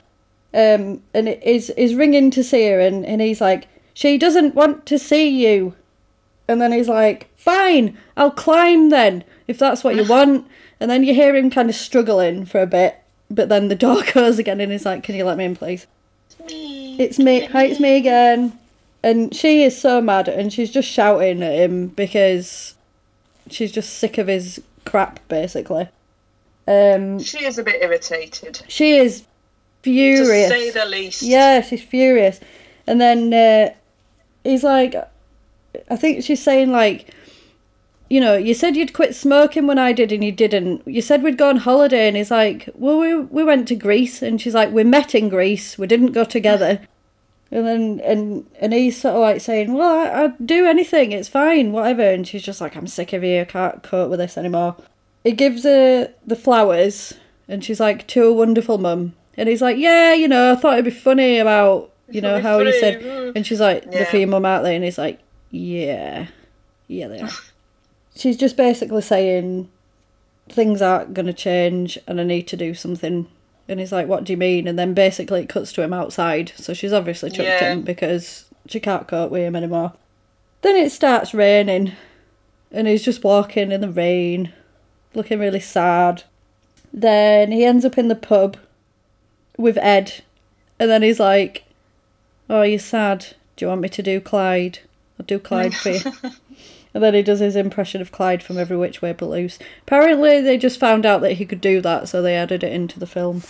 [0.54, 4.54] Um, and it is is ringing to see her, and, and he's like, she doesn't
[4.54, 5.74] want to see you.
[6.48, 10.46] And then he's like, fine, I'll climb then, if that's what you want.
[10.80, 12.96] And then you hear him kind of struggling for a bit,
[13.30, 15.86] but then the door goes again, and he's like, can you let me in, please?
[16.46, 16.96] me.
[17.00, 17.40] It's me.
[17.46, 18.56] Hi, it's me again.
[19.02, 22.74] And she is so mad, and she's just shouting at him because
[23.50, 25.88] she's just sick of his crap, basically.
[26.68, 29.26] Um, She is a bit irritated, she is to
[29.82, 30.48] furious.
[30.48, 31.22] say the least.
[31.22, 32.40] Yeah, she's furious.
[32.88, 33.74] And then uh,
[34.44, 34.94] he's like,
[35.90, 37.12] I think she's saying like,
[38.08, 40.86] you know, you said you'd quit smoking when I did and you didn't.
[40.86, 44.22] You said we'd go on holiday and he's like, well, we we went to Greece
[44.22, 46.80] and she's like, we met in Greece, we didn't go together.
[47.48, 51.28] And then and and he's sort of like saying, well, I, I'd do anything, it's
[51.28, 52.02] fine, whatever.
[52.02, 54.74] And she's just like, I'm sick of you, I can't cope with this anymore.
[55.22, 57.12] He gives her the flowers
[57.46, 59.14] and she's like, to a wonderful mum.
[59.36, 62.42] And he's like, yeah, you know, I thought it'd be funny about, you know, Funny,
[62.42, 63.00] how you funny, said.
[63.02, 63.32] mm.
[63.36, 64.10] And she's like, Yeah.
[64.10, 64.74] for your mum, aren't they?
[64.74, 66.26] And he's like, yeah,
[66.88, 67.30] yeah, they are.
[68.16, 69.68] she's just basically saying
[70.48, 73.26] things aren't going to change and I need to do something.
[73.68, 74.68] And he's like, what do you mean?
[74.68, 76.52] And then basically it cuts to him outside.
[76.56, 77.72] So she's obviously chucked Yeah.
[77.72, 79.92] him because she can't cope with him anymore.
[80.62, 81.92] Then it starts raining
[82.70, 84.52] and he's just walking in the rain,
[85.14, 86.22] looking really sad.
[86.92, 88.56] Then he ends up in the pub
[89.58, 90.22] with Ed,
[90.78, 91.64] and then he's like,
[92.48, 93.26] "Oh, you're sad.
[93.56, 94.80] Do you want me to do Clyde?
[95.18, 96.00] I'll do Clyde for you."
[96.94, 99.58] And then he does his impression of Clyde from Every Which Way But Loose.
[99.82, 102.98] Apparently, they just found out that he could do that, so they added it into
[102.98, 103.42] the film.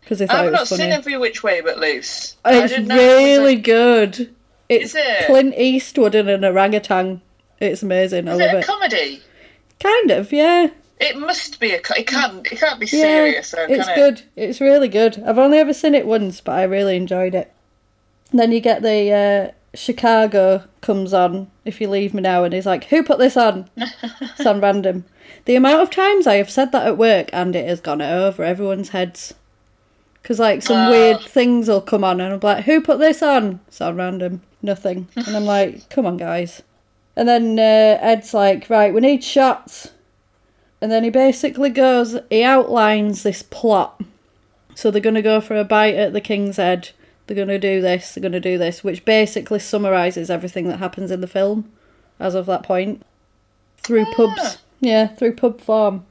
[0.00, 0.90] Because they thought I've it not was seen.
[0.90, 2.36] Every Which Way But Loose.
[2.46, 4.34] It's didn't it a- really good.
[4.70, 5.26] It's Is it?
[5.26, 7.20] Clint Eastwood and an orangutan.
[7.60, 8.26] It's amazing.
[8.26, 8.66] I Is love it a it.
[8.66, 9.22] comedy?
[9.80, 10.68] kind of, yeah.
[10.98, 11.80] It must be a.
[11.80, 12.46] Co- it can't.
[12.50, 13.94] It can't be Yeah, serious, though, it's it?
[13.96, 14.22] good.
[14.34, 15.22] It's really good.
[15.26, 17.52] I've only ever seen it once, but I really enjoyed it.
[18.32, 19.12] Then you get the
[19.52, 21.50] uh, Chicago comes on.
[21.64, 25.04] If you leave me now, and he's like, "Who put this on?" it's on random.
[25.44, 28.42] The amount of times I have said that at work, and it has gone over
[28.42, 29.34] everyone's heads.
[30.22, 30.90] Because like some Oh.
[30.90, 34.42] weird things will come on, and I'm like, "Who put this on?" It's on random.
[34.62, 35.08] Nothing.
[35.16, 36.62] And I'm like, "Come on, guys."
[37.16, 39.92] And then uh, Ed's like, "Right, we need shots."
[40.80, 44.00] And then he basically goes, he outlines this plot.
[44.76, 46.90] So they're going to go for a bite at the King's Head.
[47.28, 50.78] They're going to do this, they're going to do this, which basically summarises everything that
[50.78, 51.70] happens in the film
[52.18, 53.02] as of that point.
[53.78, 54.58] Through pubs.
[54.80, 56.04] Yeah, through pub form.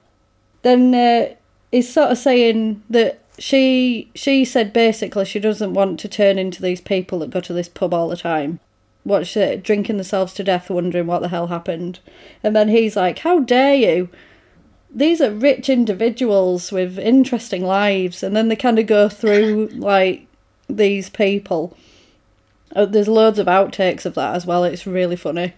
[0.61, 1.35] Then uh,
[1.71, 6.61] he's sort of saying that she she said basically she doesn't want to turn into
[6.61, 8.59] these people that go to this pub all the time.
[9.03, 11.99] Watch it, drinking themselves to death, wondering what the hell happened.
[12.43, 14.09] And then he's like, How dare you?
[14.89, 20.26] these are rich individuals with interesting lives and then they kind of go through like
[20.69, 21.75] these people.
[22.75, 24.63] Oh, there's loads of outtakes of that as well.
[24.63, 25.53] It's really funny.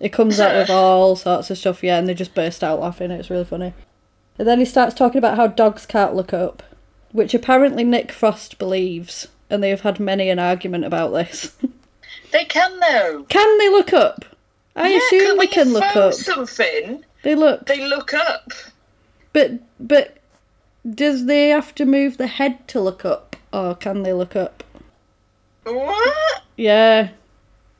[0.00, 3.10] It comes out with all sorts of stuff yeah and they just burst out laughing.
[3.10, 3.72] It's really funny.
[4.38, 6.62] And then he starts talking about how dogs can't look up
[7.12, 11.54] which apparently nick frost believes and they have had many an argument about this.
[12.30, 13.24] They can though.
[13.28, 14.24] can they look up?
[14.74, 16.14] I Yeah, assume they can look up.
[16.14, 17.04] Something?
[17.22, 17.66] They look.
[17.66, 18.50] They look up.
[19.34, 20.16] But but
[20.88, 24.64] does they have to move the head to look up, or can they look up?
[25.64, 26.42] What?
[26.56, 27.10] Yeah,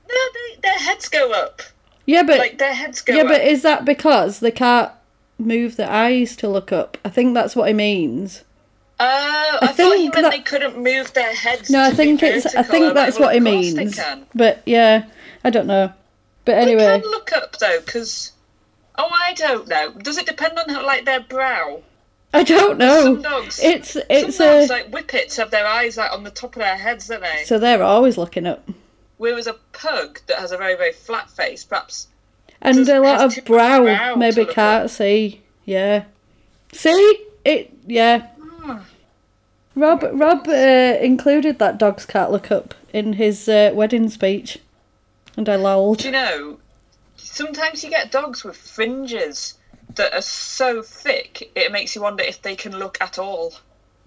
[0.08, 1.62] No, they, their heads go up.
[2.06, 3.28] yeah, but Like their heads go yeah, up.
[3.28, 4.92] but is that because they can't
[5.38, 6.96] move their eyes to look up?
[7.04, 8.44] I think that's what he means.
[9.00, 11.70] Oh, I, I thought he think meant that- they couldn't move their heads.
[11.70, 12.54] No, I to think it's.
[12.54, 13.96] I think that's like, what he well, of course means.
[13.96, 14.22] They.
[14.34, 15.06] But yeah,
[15.42, 15.92] I don't know.
[16.44, 18.32] But They anyway, can look up though, because
[18.96, 19.90] oh, I don't know.
[19.92, 21.82] Does it depend on how, like their brow?
[22.34, 23.02] I don't know.
[23.02, 23.60] Some dogs.
[23.62, 24.66] It's it's some a.
[24.66, 27.44] like whippets, have their eyes like on the top of their heads, don't they?
[27.44, 28.68] so they're always looking up,
[29.18, 32.08] Whereas a pug that has a very very flat face, perhaps.
[32.60, 35.42] and a lot of brow brow maybe can't see.
[35.64, 36.04] Yeah,
[36.72, 37.72] see it.
[37.86, 38.28] Yeah.
[38.40, 38.78] Hmm.
[39.74, 40.52] Rob Rob uh,
[41.00, 44.58] included that dogs can't look up in his uh, wedding speech,
[45.36, 45.98] and I lolled.
[45.98, 46.58] Do you know?
[47.16, 49.54] Sometimes you get dogs with fringes
[49.96, 53.54] that are so thick it makes you wonder if they can look at all.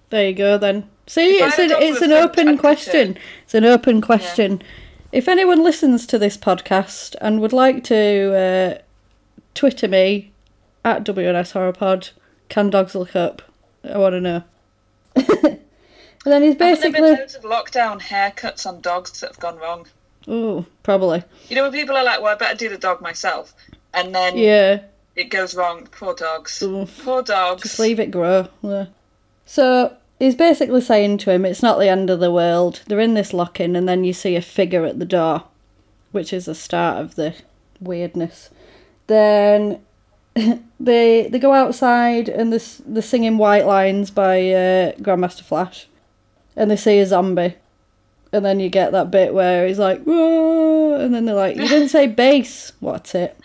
[0.09, 0.89] There you go then.
[1.07, 3.17] See, If it's an it's an open question.
[3.43, 4.61] It's an open question.
[5.11, 8.81] If anyone listens to this podcast and would like to uh,
[9.53, 10.31] Twitter me
[10.83, 12.11] at WNS Horrorpod,
[12.49, 13.41] can dogs look up?
[13.83, 14.43] I want to know.
[15.15, 15.25] and
[16.25, 19.57] then he's Have there been basically, loads of lockdown haircuts on dogs that have gone
[19.57, 19.87] wrong?
[20.27, 23.53] oh, probably, You know when people are like, "Well, I better do the dog myself,"
[23.93, 24.81] and then yeah.
[25.15, 25.87] It goes wrong.
[25.91, 26.61] Poor dogs.
[26.61, 27.03] Oof.
[27.03, 27.63] Poor dogs.
[27.63, 28.49] Just leave it grow.
[28.61, 28.87] Yeah.
[29.45, 32.81] So he's basically saying to him, it's not the end of the world.
[32.87, 35.43] They're in this lock in, and then you see a figure at the door,
[36.11, 37.35] which is the start of the
[37.79, 38.49] weirdness.
[39.07, 39.81] Then
[40.79, 45.87] they they go outside and they're, they're singing White Lines by uh, Grandmaster Flash,
[46.55, 47.55] and they see a zombie.
[48.33, 50.99] And then you get that bit where he's like, Whoa!
[50.99, 52.73] and then they're like, You didn't say bass.
[52.81, 53.39] What's it?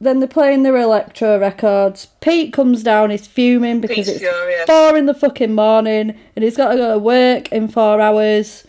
[0.00, 2.08] Then they're playing their electro records.
[2.20, 4.66] Pete comes down, he's fuming because Pete's it's furious.
[4.66, 8.66] four in the fucking morning and he's got to go to work in four hours.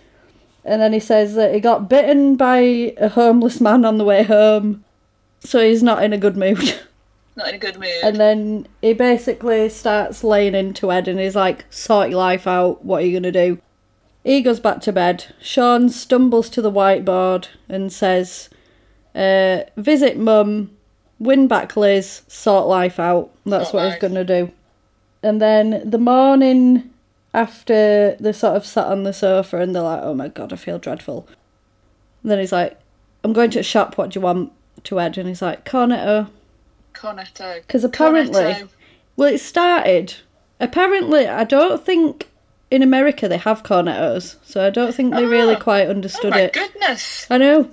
[0.64, 2.58] And then he says that he got bitten by
[2.98, 4.84] a homeless man on the way home.
[5.42, 6.76] So he's not in a good mood.
[7.38, 7.90] Not in a good mood.
[8.02, 12.86] And then he basically starts laying into Ed and he's like, sort your life out,
[12.86, 13.62] what are you going to do?
[14.24, 15.36] He goes back to bed.
[15.42, 18.50] Shaun stumbles to the whiteboard and says,
[19.14, 20.75] uh, visit mum,
[21.20, 23.32] win back Liz, sort life out.
[23.46, 24.02] That's Sort what he's life.
[24.02, 24.52] going to do.
[25.24, 26.92] And then the morning
[27.34, 30.56] after they're sort of sat on the sofa and they're like, oh my god, I
[30.56, 31.28] feel dreadful.
[32.24, 32.78] And then he's like,
[33.24, 34.52] I'm going to a shop, what do you want?
[34.86, 35.18] To Ed.
[35.18, 36.30] And he's like, Cornetto.
[36.94, 37.62] Cornetto.
[37.62, 38.70] Because apparently, Cornetto.
[39.16, 40.16] well, it started.
[40.60, 42.30] Apparently, I don't think
[42.72, 45.60] in America they have cornettos, so I don't think they really Oh.
[45.60, 46.54] quite Oh understood my it.
[46.54, 47.26] goodness.
[47.30, 47.64] I know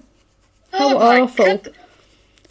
[0.73, 1.45] how oh awful.
[1.45, 1.75] good-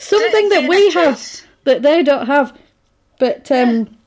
[0.02, 2.58] Something that we have that they don't have,
[3.20, 3.98] but um,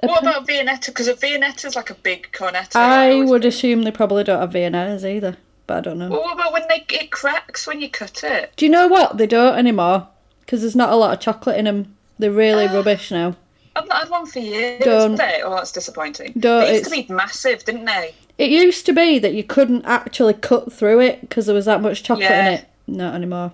[0.00, 0.86] What about Viennetta?
[0.86, 2.76] Because a Viennetta's like a big cornetto.
[2.76, 3.54] I always would think.
[3.54, 5.36] assume they probably don't have Viennettas either.
[5.66, 6.08] But I don't know.
[6.10, 8.52] Well, what about when they it cracks when you cut it?
[8.56, 9.18] Do you know what?
[9.18, 10.08] They don't anymore.
[10.40, 11.96] because there's not a lot of chocolate in them.
[12.18, 13.36] They're really rubbish now.
[13.76, 14.82] I've not had one for years.
[14.84, 15.14] Don't.
[15.14, 15.40] They?
[15.44, 16.32] Oh, that's disappointing.
[16.38, 18.14] Don't, They used to be massive, didn't they?
[18.36, 21.80] It used to be that you couldn't actually cut through it because there was that
[21.80, 22.66] much chocolate in it.
[22.86, 23.52] Not anymore.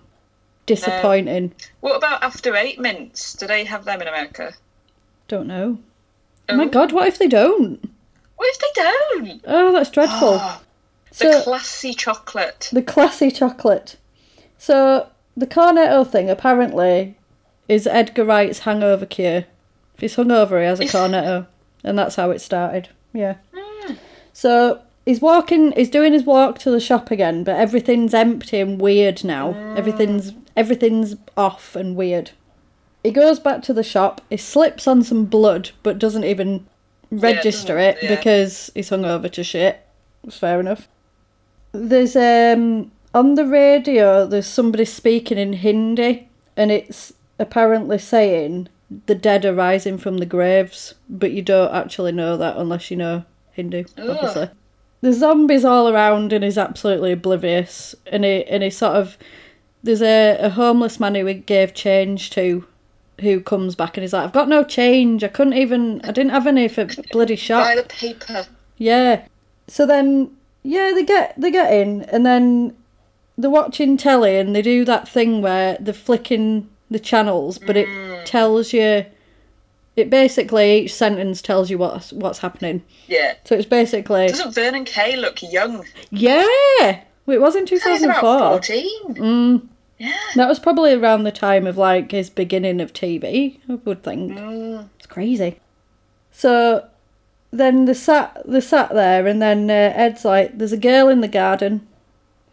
[0.66, 1.54] Disappointing.
[1.80, 3.34] What about after eight mints?
[3.34, 4.52] Do they have them in America?
[5.28, 5.78] Don't know.
[6.48, 6.68] Oh my oh.
[6.68, 7.88] god, what if they don't?
[8.36, 9.40] What if they don't?
[9.46, 10.38] Oh, that's dreadful.
[10.40, 10.60] Ah,
[11.10, 12.68] the so classy chocolate.
[12.72, 13.96] the classy chocolate.
[14.58, 17.16] So the cornetto thing apparently
[17.68, 19.44] is Edgar Wright's hangover cure.
[19.94, 21.46] If he's hungover, he has a cornetto,
[21.82, 22.90] and that's how it started.
[23.12, 23.36] Yeah.
[23.54, 23.94] Hmm.
[24.32, 25.72] So he's walking.
[25.72, 29.54] He's doing his walk to the shop again, but everything's empty and weird now.
[29.76, 32.30] Everything's everything's off and weird.
[33.02, 34.20] He goes back to the shop.
[34.30, 36.66] He slips on some blood, but doesn't even
[37.10, 38.16] register doesn't- it yeah.
[38.16, 39.86] because he's hungover to shit.
[40.24, 40.88] It's fair enough.
[41.72, 44.26] There's um on the radio.
[44.26, 48.68] There's somebody speaking in Hindi, and it's apparently saying
[49.06, 52.96] the dead are rising from the graves, but you don't actually know that unless you
[52.96, 54.50] know Hindu, obviously.
[55.00, 57.94] There's zombies all around, and he's absolutely oblivious.
[58.06, 59.16] And he and he sort of
[59.86, 62.66] there's a, a homeless man who gave change to,
[63.20, 65.24] who comes back and he's like, I've got no change.
[65.24, 66.02] I couldn't even.
[66.02, 67.64] I didn't have any for bloody shop.
[67.64, 68.46] Buy the paper.
[68.76, 69.26] Yeah.
[69.68, 72.76] So then, yeah, they get they get in, and then
[73.38, 77.88] they're watching telly, and they do that thing where they're flicking the channels, but it
[77.88, 78.24] mm.
[78.24, 79.06] tells you.
[79.96, 82.82] It basically each sentence tells you what's what's happening.
[83.06, 83.36] Yeah.
[83.44, 85.86] So it's basically Doesn't Vernon Kay look young?
[86.10, 87.00] yeah.
[87.24, 88.38] Well, It was in two thousand four.
[88.38, 89.14] 14.
[89.14, 89.68] Mm.
[89.98, 90.14] Yeah.
[90.34, 93.58] That was probably around the time of like his beginning of TV.
[93.68, 94.36] I would think
[94.98, 95.58] it's crazy.
[96.30, 96.86] So
[97.50, 101.20] then they sat they sat there, and then uh, Ed's like, "There's a girl in
[101.22, 101.86] the garden."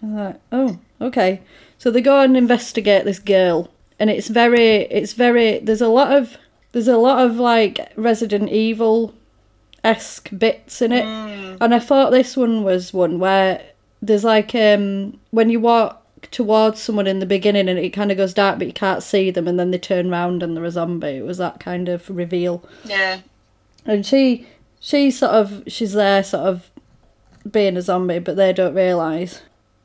[0.02, 1.42] I'm like, "Oh, okay."
[1.78, 6.16] So they go and investigate this girl, and it's very it's very there's a lot
[6.16, 6.38] of
[6.72, 9.14] there's a lot of like Resident Evil
[9.84, 11.04] esque bits in it,
[11.60, 13.62] and I thought this one was one where
[14.02, 16.03] there's like um when you walk
[16.34, 19.32] towards someone in the beginning and it kind of goes dark but you can't see
[19.32, 21.08] them and then they turn round and they're a zombie.
[21.18, 22.64] It was that kind of reveal.
[22.84, 23.22] Yeah.
[23.86, 24.48] and she
[24.80, 26.70] she sort of she's there sort of
[27.50, 29.42] being a zombie but they don't realize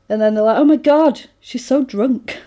[0.09, 2.41] and then they're like oh my god she's so drunk.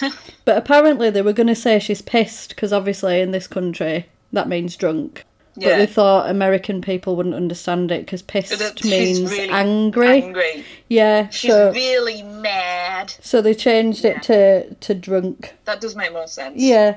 [0.44, 4.48] But apparently they were going to say she's pissed because obviously in this country that
[4.48, 5.24] means drunk
[5.60, 10.64] but they thought american people wouldn't understand it because pissed means really angry Angry.
[10.88, 13.12] yeah She's so really mad.
[13.20, 16.56] so they changed it to to drunk That does make more sense.
[16.56, 16.96] yeah.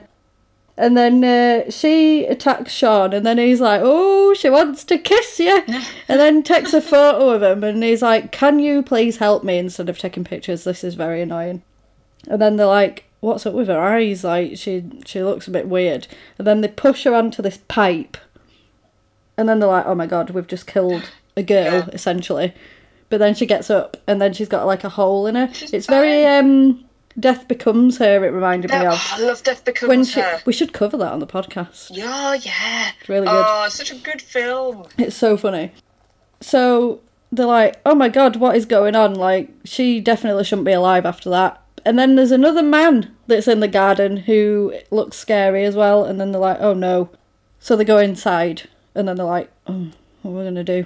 [0.77, 5.37] And then uh, she attacks Shaun, and then he's like, "Oh, she wants to kiss
[5.37, 9.43] you," and then takes a photo of him, and he's like, "Can you please help
[9.43, 11.61] me?" Instead of taking pictures, this is very annoying.
[12.27, 14.23] And then they're like, "What's up with her eyes?
[14.23, 16.07] Like she she looks a bit weird."
[16.39, 18.17] And then they push her onto this pipe,
[19.41, 22.53] and then they're like, "Oh my god, we've just killed a girl essentially."
[23.09, 25.49] But then she gets up, and then she's got like a hole in her.
[25.53, 26.85] She's it's very um,
[27.19, 28.23] Death Becomes Her.
[28.23, 30.39] It reminded me Oh, of I love Death Becomes when she, Her.
[30.45, 31.89] we should cover that on the podcast.
[31.91, 32.91] Yeah, yeah.
[32.97, 33.43] It's really good.
[33.45, 34.85] Oh, it's such a good film.
[34.97, 35.73] It's so funny.
[36.39, 37.01] So
[37.31, 41.05] they're like, "Oh my god, what is going on?" Like she definitely shouldn't be alive
[41.05, 41.57] after that.
[41.83, 46.05] And then there's another man that's in the garden who looks scary as well.
[46.05, 47.09] And then they're like, "Oh no!"
[47.59, 49.87] So they go inside, and then they're like, "Oh,
[50.21, 50.85] what are we gonna do?"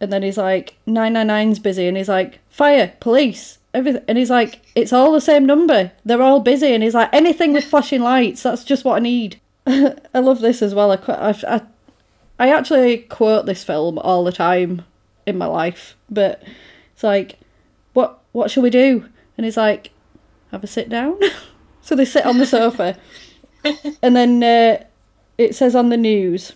[0.00, 4.62] And then he's like, "999's busy," and he's like, "Fire, police." Everything, and he's like,
[4.74, 5.92] "It's all the same number.
[6.04, 8.42] They're all busy." And he's like, "Anything with flashing lights.
[8.42, 10.90] That's just what I need." I love this as well.
[10.92, 11.60] I, I, I
[12.40, 14.86] I actually quote this film all the time
[15.26, 16.42] in my life, but
[16.94, 17.38] it's like,
[17.92, 19.04] what what shall we do?
[19.36, 19.90] And he's like,
[20.50, 21.20] have a sit down.
[21.82, 22.96] so they sit on the sofa,
[24.02, 24.82] and then uh,
[25.36, 26.52] it says on the news,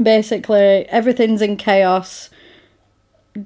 [0.00, 2.30] basically everything's in chaos,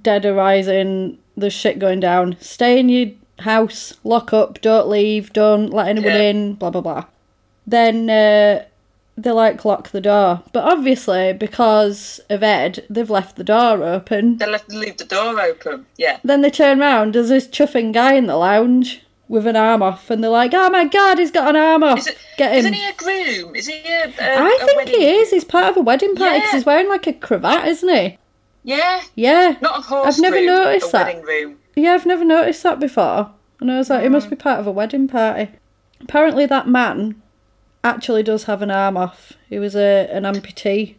[0.03, 2.37] dead arising, rising, there's shit going down.
[2.41, 3.11] Stay in your
[3.41, 6.21] house, lock up, don't leave, don't let anyone Yeah.
[6.21, 7.05] in, blah blah blah.
[7.67, 8.65] Then uh,
[9.17, 14.39] they like lock the door, but obviously because of Ed, they've left the door open.
[14.39, 15.87] They left leave the door open.
[15.97, 16.19] Yeah.
[16.25, 20.11] Then they turn round, there's this chuffing guy in the lounge with an arm off,
[20.11, 21.99] and they're like, "Oh my god, he's got an arm off!
[21.99, 23.55] Is it, Get him!" Isn't he a groom?
[23.55, 25.31] Is he a, a I a think wedding he is.
[25.31, 26.59] He's part of a wedding party because Yeah.
[26.59, 28.19] he's wearing like a cravat, isn't he?
[28.65, 29.01] Yeah.
[29.15, 29.57] Yeah.
[29.63, 31.23] Not a horse I've never noticed that.
[31.77, 33.31] Yeah, I've never noticed that before.
[33.61, 34.13] And I was like, it Mm.
[34.13, 35.49] must be part of a wedding party.
[36.01, 37.23] Apparently, that man
[37.85, 39.35] actually does have an arm off.
[39.49, 40.97] He was a an amputee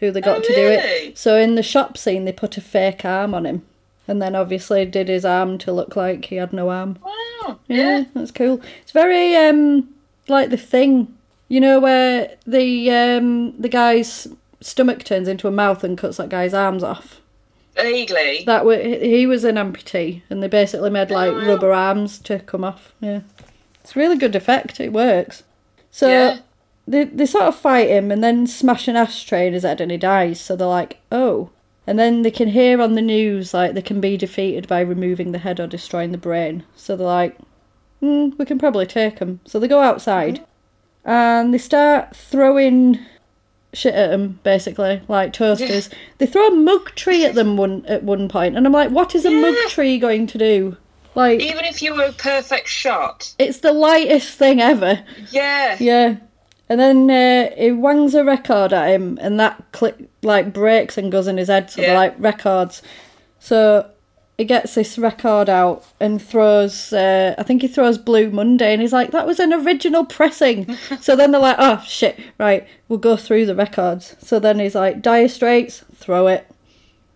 [0.00, 1.16] who they got Oh, to do it.
[1.18, 3.62] So in the shop scene, they put a fake arm on him,
[4.08, 6.98] and then obviously did his arm to look like he had no arm.
[7.04, 7.58] Wow.
[7.68, 8.04] Yeah, Yeah.
[8.14, 8.60] that's cool.
[8.82, 9.88] It's very um,
[10.28, 11.14] like the thing,
[11.48, 14.28] you know, where the um the guy's
[14.60, 17.20] stomach turns into a mouth and cuts that guy's arms off.
[17.76, 18.42] Vaguely.
[18.46, 21.46] That wa he was an amputee, and they basically made like Oh.
[21.46, 22.92] rubber arms to come off.
[23.00, 23.20] Yeah,
[23.82, 24.80] it's a really good effect.
[24.80, 25.44] It works.
[25.90, 26.38] So Yeah.
[26.86, 29.90] they they sort of fight him, and then smash an ashtray in his head, and
[29.90, 30.40] he dies.
[30.40, 31.50] So they're like, oh.
[31.90, 35.32] And then they can hear on the news like they can be defeated by removing
[35.32, 36.62] the head or destroying the brain.
[36.76, 37.36] So they're like,
[37.98, 39.40] hmm, we can probably take them.
[39.44, 40.46] So they go outside,
[41.04, 43.00] and they start throwing
[43.72, 45.90] shit at them, basically, like toasters.
[46.18, 49.16] They throw a mug tree at them one at one point, and I'm like, what
[49.16, 50.76] is a mug tree going to do?
[51.16, 53.34] Like, Even if you were a perfect shot.
[53.36, 55.04] it's the lightest thing ever.
[55.32, 55.76] Yeah.
[55.80, 56.16] Yeah.
[56.70, 61.10] And then uh, he wangs a record at him, and that click like breaks and
[61.10, 61.68] goes in his head.
[61.68, 62.80] So they're like records.
[63.40, 63.90] So
[64.38, 66.92] he gets this record out and throws.
[66.92, 70.76] Uh, I think he throws Blue Monday, and he's like, "That was an original pressing."
[71.00, 72.20] so then they're like, "Oh shit!
[72.38, 76.46] Right, we'll go through the records." So then he's like, "Dire Straits, throw it."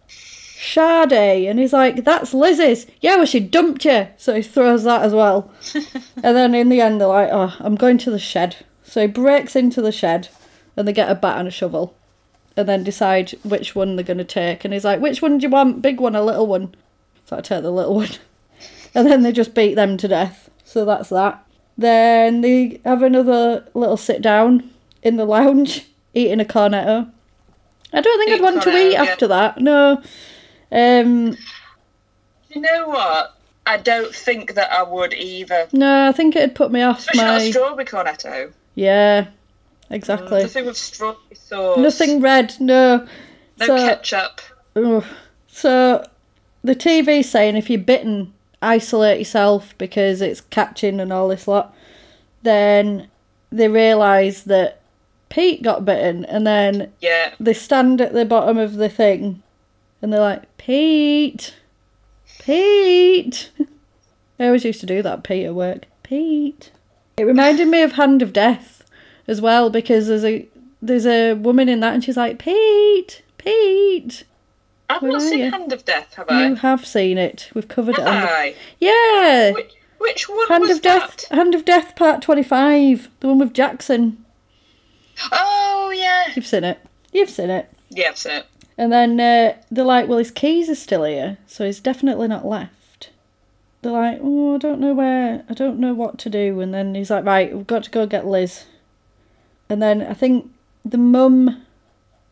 [0.08, 5.02] Sade, and he's like, "That's Liz's." Yeah, well, she dumped you, so he throws that
[5.02, 5.52] as well.
[5.74, 8.56] and then in the end, they're like, "Oh, I'm going to the shed."
[8.94, 10.28] So he breaks into the shed,
[10.76, 11.96] and they get a bat and a shovel,
[12.56, 14.64] and then decide which one they're going to take.
[14.64, 15.82] And he's like, "Which one do you want?
[15.82, 16.76] Big one, or little one?"
[17.24, 18.10] So I take the little one,
[18.94, 20.48] and then they just beat them to death.
[20.62, 21.44] So that's that.
[21.76, 24.70] Then they have another little sit down
[25.02, 27.10] in the lounge, eating a cornetto.
[27.92, 29.02] I don't think Eat I'd want to eat yeah.
[29.02, 29.60] after that.
[29.60, 30.00] No.
[30.70, 31.36] Um,
[32.48, 33.36] You know what?
[33.66, 35.66] I don't think that I would either.
[35.72, 37.42] no, I think it'd put me off Especially my.
[37.42, 38.52] a strawberry cornetto.
[38.74, 39.28] Yeah, mm,
[39.90, 40.42] exactly.
[40.42, 41.78] Nothing with strawberry sauce.
[41.78, 43.06] Nothing red, no.
[43.58, 44.40] No so, ketchup.
[44.76, 45.04] ugh.
[45.46, 46.04] so
[46.62, 51.74] the TV's saying if you're bitten, isolate yourself because it's catching and all this lot.
[52.42, 53.08] Then
[53.50, 54.80] they realise that
[55.28, 57.34] Pete got bitten, and then Yeah.
[57.40, 59.42] they stand at the bottom of the thing
[60.02, 61.54] and they're like, Pete,
[62.38, 63.50] Pete.
[64.38, 65.86] I always used to do that, Pete at work.
[66.02, 66.70] Pete.
[67.16, 68.84] It reminded me of Hand of Death
[69.26, 70.48] as well because there's a
[70.82, 74.24] there's a woman in that and she's like, Pete, Pete.
[74.90, 75.50] I've Where not seen you?
[75.50, 76.46] Hand of Death, have I?
[76.46, 77.50] You have seen it.
[77.54, 78.30] We've covered it on the...
[78.30, 78.54] Aye.
[78.80, 79.52] Yeah.
[79.52, 81.34] Which, which one Hand was of Death that?
[81.36, 83.08] Hand of Death Part twenty five.
[83.20, 84.22] The one with Jackson.
[85.32, 86.32] Oh, yeah.
[86.34, 86.80] You've seen it.
[87.12, 87.70] You've seen it.
[87.88, 88.46] Yeah, I've seen it.
[88.76, 92.44] And then uh, they're like, well, his keys are still here, so he's definitely not
[92.44, 92.72] left.
[93.84, 96.58] They're like, oh, I don't know where, I don't know what to do.
[96.60, 98.64] And then he's like, right, we've got to go get Liz.
[99.68, 100.50] And then I think
[100.86, 101.62] the mum,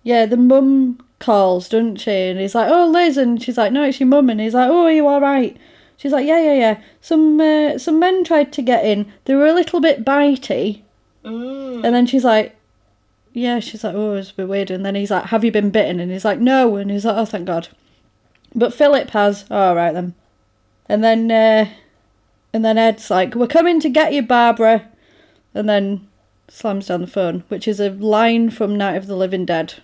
[0.03, 2.11] yeah, the mum calls, doesn't she?
[2.11, 3.18] And he's like, oh, Liz.
[3.18, 4.30] And she's like, no, it's your mum.
[4.30, 5.55] And he's like, oh, are you all right?
[5.98, 6.80] She's like, yeah, yeah, yeah.
[7.03, 9.12] Some uh, some men tried to get in.
[9.26, 10.80] They were a little bit bitey.
[11.84, 12.57] And then she's like,
[13.34, 14.70] yeah, she's like, oh, it's a bit weird.
[14.70, 16.00] And then he's like, have you been bitten?
[16.00, 16.76] And he's like, no.
[16.76, 17.68] And he's like, oh, thank God.
[18.55, 19.44] But Philip has.
[19.50, 20.14] Oh, all right then.
[20.89, 21.68] And then, uh,
[22.53, 24.89] and then Ed's like, we're coming to get you, Barbara.
[25.55, 26.09] And then
[26.49, 29.74] slams down the phone, which is a line from Night of the Living Dead.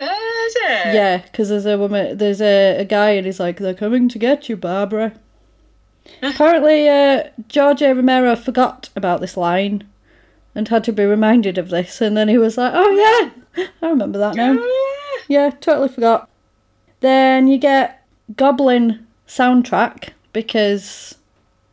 [0.00, 0.94] Uh, is it?
[0.94, 4.18] Yeah, because there's a woman, there's a, a guy, and he's like, they're coming to
[4.18, 5.14] get you, Barbara.
[6.20, 7.94] Apparently, uh, George A.
[7.94, 9.84] Romero forgot about this line
[10.54, 12.90] and had to be reminded of this, and then he was like, oh
[13.56, 14.56] yeah, I remember that now.
[14.58, 16.28] Oh, Yeah, totally forgot.
[17.00, 18.04] Then you get
[18.36, 21.16] Goblin soundtrack because,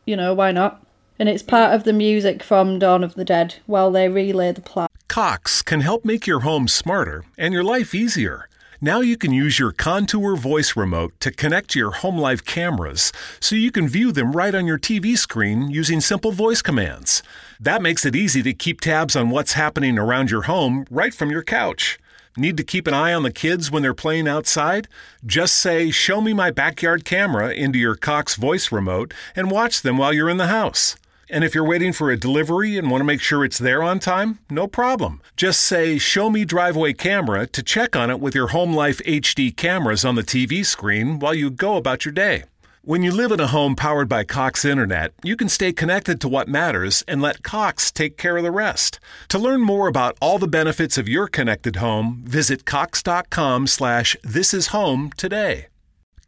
[0.05, 0.84] you know, why not?
[1.18, 4.62] And it's part of the music from Dawn of the Dead while they relay the
[4.62, 4.91] plot.
[5.07, 8.47] Cox can help make your home smarter and your life easier.
[8.82, 13.12] Now you can use your Contour voice remote to connect to your home life cameras
[13.41, 17.22] so you can view them right on your TV screen using simple voice commands.
[17.60, 21.30] That makes it easy to keep tabs on what's happening around your home right from
[21.30, 21.99] your couch.
[22.39, 24.87] Need to keep an eye on the kids when they're playing outside?
[25.25, 29.97] Just say, Show me my backyard camera into your Cox voice remote and watch them
[29.97, 30.95] while you're in the house.
[31.29, 33.99] And if you're waiting for a delivery and want to make sure it's there on
[33.99, 35.21] time, no problem.
[35.35, 39.53] Just say, Show me driveway camera to check on it with your Home Life HD
[39.53, 42.45] cameras on the TV screen while you go about your day.
[42.89, 46.27] When you live in a home powered by Cox Internet, you can stay connected to
[46.27, 48.99] what matters and let Cox take care of the rest.
[49.27, 54.55] To learn more about all the benefits of your connected home, visit cox.com slash this
[54.55, 55.67] is home today.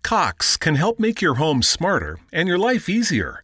[0.03, 3.43] Cox can help make your home smarter and your life easier.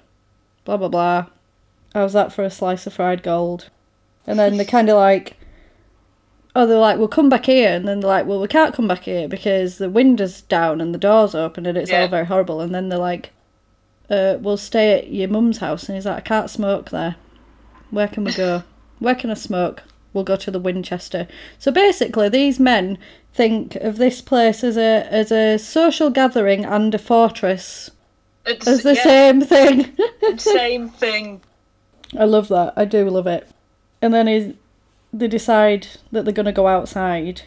[0.65, 1.25] blah blah blah.
[1.93, 3.69] How's that for a slice of fried gold?
[4.25, 5.35] And then they're kind of like,
[6.55, 7.73] oh, they're like, we'll come back here.
[7.73, 10.93] And then they're like, well, we can't come back here because the window's down and
[10.93, 12.03] the door's open and it's Yeah.
[12.03, 12.61] all very horrible.
[12.61, 13.31] And then they're like,
[14.09, 15.87] uh, we'll stay at your mum's house.
[15.89, 17.15] And he's like, I can't smoke there.
[17.89, 18.63] Where can we go?
[18.99, 19.83] Where can I smoke?
[20.13, 21.27] We'll go to the Winchester.
[21.57, 22.97] So basically, these men
[23.33, 27.89] think of this place as a as a social gathering and a fortress
[28.45, 29.97] It's as the yeah, same thing.
[30.37, 31.41] same thing.
[32.17, 32.73] I love that.
[32.75, 33.47] I do love it.
[34.01, 34.53] And then he's,
[35.13, 37.43] they decide that they're going to go outside.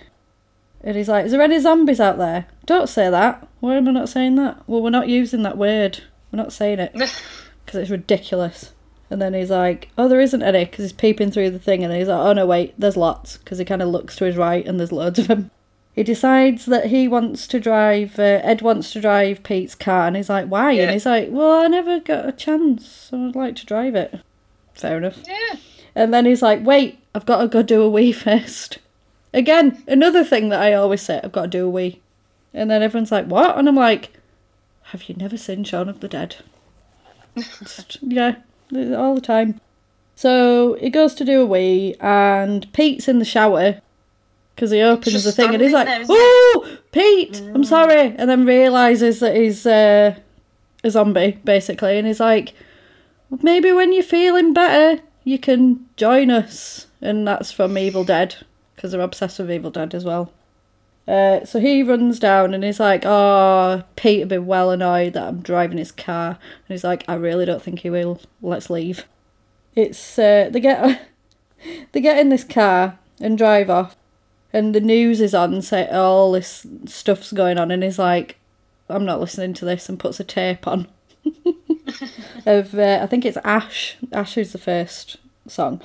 [0.80, 2.46] And he's like, Is there any zombies out there?
[2.66, 3.48] Don't say that.
[3.60, 4.62] Why am I not saying that?
[4.66, 6.02] Well, we're not using that word.
[6.30, 6.94] We're not saying it.
[7.64, 8.74] Because it's ridiculous.
[9.08, 10.66] And then he's like, Oh, there isn't any.
[10.66, 11.82] Because he's peeping through the thing.
[11.82, 13.38] And he's like, Oh, no, wait, there's lots.
[13.38, 15.50] Because he kind of looks to his right and there's loads of them.
[15.94, 20.06] He decides that he wants to drive, uh, Ed wants to drive Pete's car.
[20.08, 20.72] And he's like, Why?
[20.72, 20.82] Yeah.
[20.84, 22.88] And he's like, Well, I never got a chance.
[22.88, 24.20] So I'd like to drive it.
[24.74, 25.18] Fair enough.
[25.26, 25.58] Yeah.
[25.94, 28.78] And then he's like, wait, I've got to go do a wee first.
[29.32, 32.00] Again, another thing that I always say, I've got to do a wee.
[32.52, 33.56] And then everyone's like, what?
[33.58, 34.12] And I'm like,
[34.86, 36.36] have you never seen Shaun of the Dead?
[37.36, 38.36] Just- yeah,
[38.72, 39.60] all the time.
[40.16, 43.80] So he goes to do a wee, and Pete's in the shower
[44.54, 48.28] because he opens Just the thing and he's like, there, "Oh, Pete, I'm sorry," and
[48.30, 50.16] then realizes that he's uh,
[50.82, 52.54] a zombie basically, and he's like,
[53.30, 58.36] "Well, "Maybe when you're feeling better, you can join us," and that's from Evil Dead
[58.74, 60.32] because they're obsessed with Evil Dead as well.
[61.06, 65.24] Uh, so he runs down and he's like, "Oh, Pete would be well annoyed that
[65.24, 68.20] I'm driving his car," and he's like, "I really don't think he will.
[68.40, 69.04] Let's leave."
[69.74, 71.08] It's uh, they get
[71.92, 73.96] they get in this car and drive off,
[74.54, 78.38] and the news is on, say all this stuff's going on, and he's like,
[78.88, 80.86] "I'm not listening to this," and puts a tape on
[82.46, 83.96] of uh, I think it's Ash.
[84.12, 85.16] Ash is the first
[85.48, 85.82] song.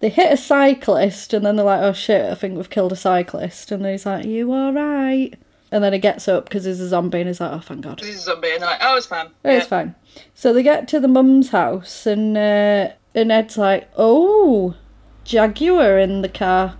[0.00, 2.96] They hit a cyclist, and then they're like, "Oh shit, I think we've killed a
[2.96, 5.32] cyclist," and he's like, "You all right?"
[5.72, 8.02] And then he gets up because he's a zombie, and he's like, "Oh, thank God."
[8.02, 9.28] Is a zombie, and they're like, oh, it's fine.
[9.44, 9.94] Oh, It's fine.
[10.34, 14.74] So they get to the mum's house, and uh, and Ed's like, "Oh,
[15.24, 16.76] Jaguar in the car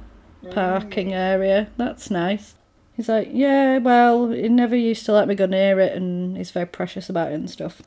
[0.50, 1.68] parking area.
[1.76, 2.54] That's nice."
[2.96, 6.50] He's like, "Yeah, well, he never used to let me go near it, and he's
[6.50, 7.82] very precious about it and stuff."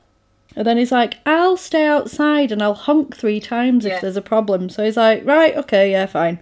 [0.56, 3.96] And then he's like, "I'll stay outside and I'll honk three times Yeah.
[3.96, 6.40] if there's a problem." So he's like, "Right, okay, yeah, fine."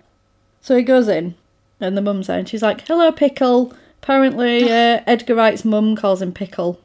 [0.61, 1.35] So he goes in,
[1.79, 6.21] and the mum's there, and she's like, "Hello, Pickle." Apparently, uh, Edgar Wright's mum calls
[6.21, 6.79] him Pickle.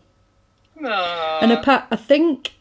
[0.85, 1.39] Aw.
[1.41, 2.53] And apart, I think,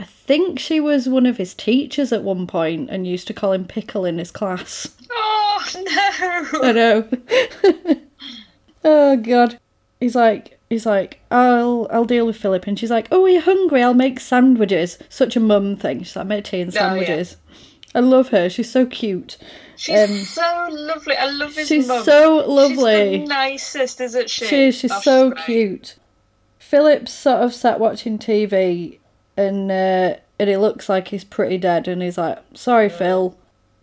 [0.00, 3.52] I think she was one of his teachers at one point and used to call
[3.52, 4.88] him Pickle in his class.
[5.12, 6.60] Oh no!
[6.62, 7.08] I know.
[8.84, 9.58] oh God.
[10.00, 13.40] He's like, he's like, I'll, I'll deal with Philip, and she's like, Oh, are you
[13.42, 13.82] hungry?
[13.82, 14.96] I'll make sandwiches.
[15.10, 15.98] Such a mum thing.
[16.02, 16.80] She's like, make tea and Oh, yeah.
[16.88, 17.36] sandwiches.
[17.94, 18.48] I love her.
[18.48, 19.36] She's so cute.
[19.76, 21.16] She's um, so lovely.
[21.16, 22.04] I love his She's mum.
[22.04, 23.18] so She's lovely.
[23.18, 24.46] the nicest, isn't she?
[24.46, 25.44] She is, she's Oh, so great.
[25.44, 25.96] cute.
[26.58, 28.99] Philip's sort of sat watching TV
[29.40, 33.36] and uh, and it looks like he's pretty dead and he's like, Sorry, Phil.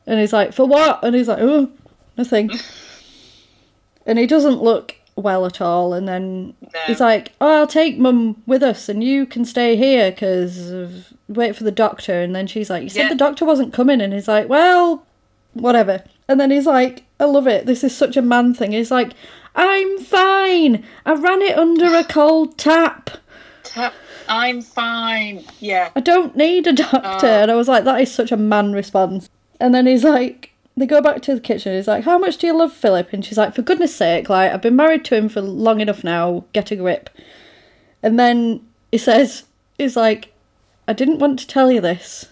[0.05, 1.03] And he's like, For what?
[1.03, 1.70] And he's like, Oh,
[2.18, 2.49] nothing.
[4.05, 5.93] and he doesn't look well at all.
[5.93, 6.53] And then
[6.86, 11.55] he's like, Oh, I'll take mum with us and you can stay here because wait
[11.55, 12.22] for the doctor.
[12.22, 13.10] And then she's like, You said Yeah.
[13.10, 14.01] the doctor wasn't coming.
[14.01, 15.05] And he's like, Well,
[15.53, 16.03] whatever.
[16.28, 17.66] And then he's like, I love it.
[17.66, 18.72] This is such a man thing.
[18.74, 19.14] He's like,
[19.55, 20.84] I'm fine.
[21.05, 23.10] I ran it under a cold tap.
[23.64, 23.93] Tap-
[24.30, 25.43] I'm fine.
[25.59, 25.89] Yeah.
[25.95, 27.28] I don't need a doctor.
[27.28, 27.41] Oh.
[27.41, 29.30] And I was like, that is such a man response.
[29.59, 31.75] And then he's like, they go back to the kitchen.
[31.75, 33.11] He's like, how much do you love Philip?
[33.11, 36.03] And she's like, for goodness sake, like, I've been married to him for long enough
[36.03, 36.45] now.
[36.53, 37.09] Get a grip.
[38.03, 39.45] And then he says,
[39.78, 40.32] he's like,
[40.88, 42.28] I didn't want to tell you this,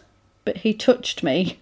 [0.45, 1.59] but he touched me.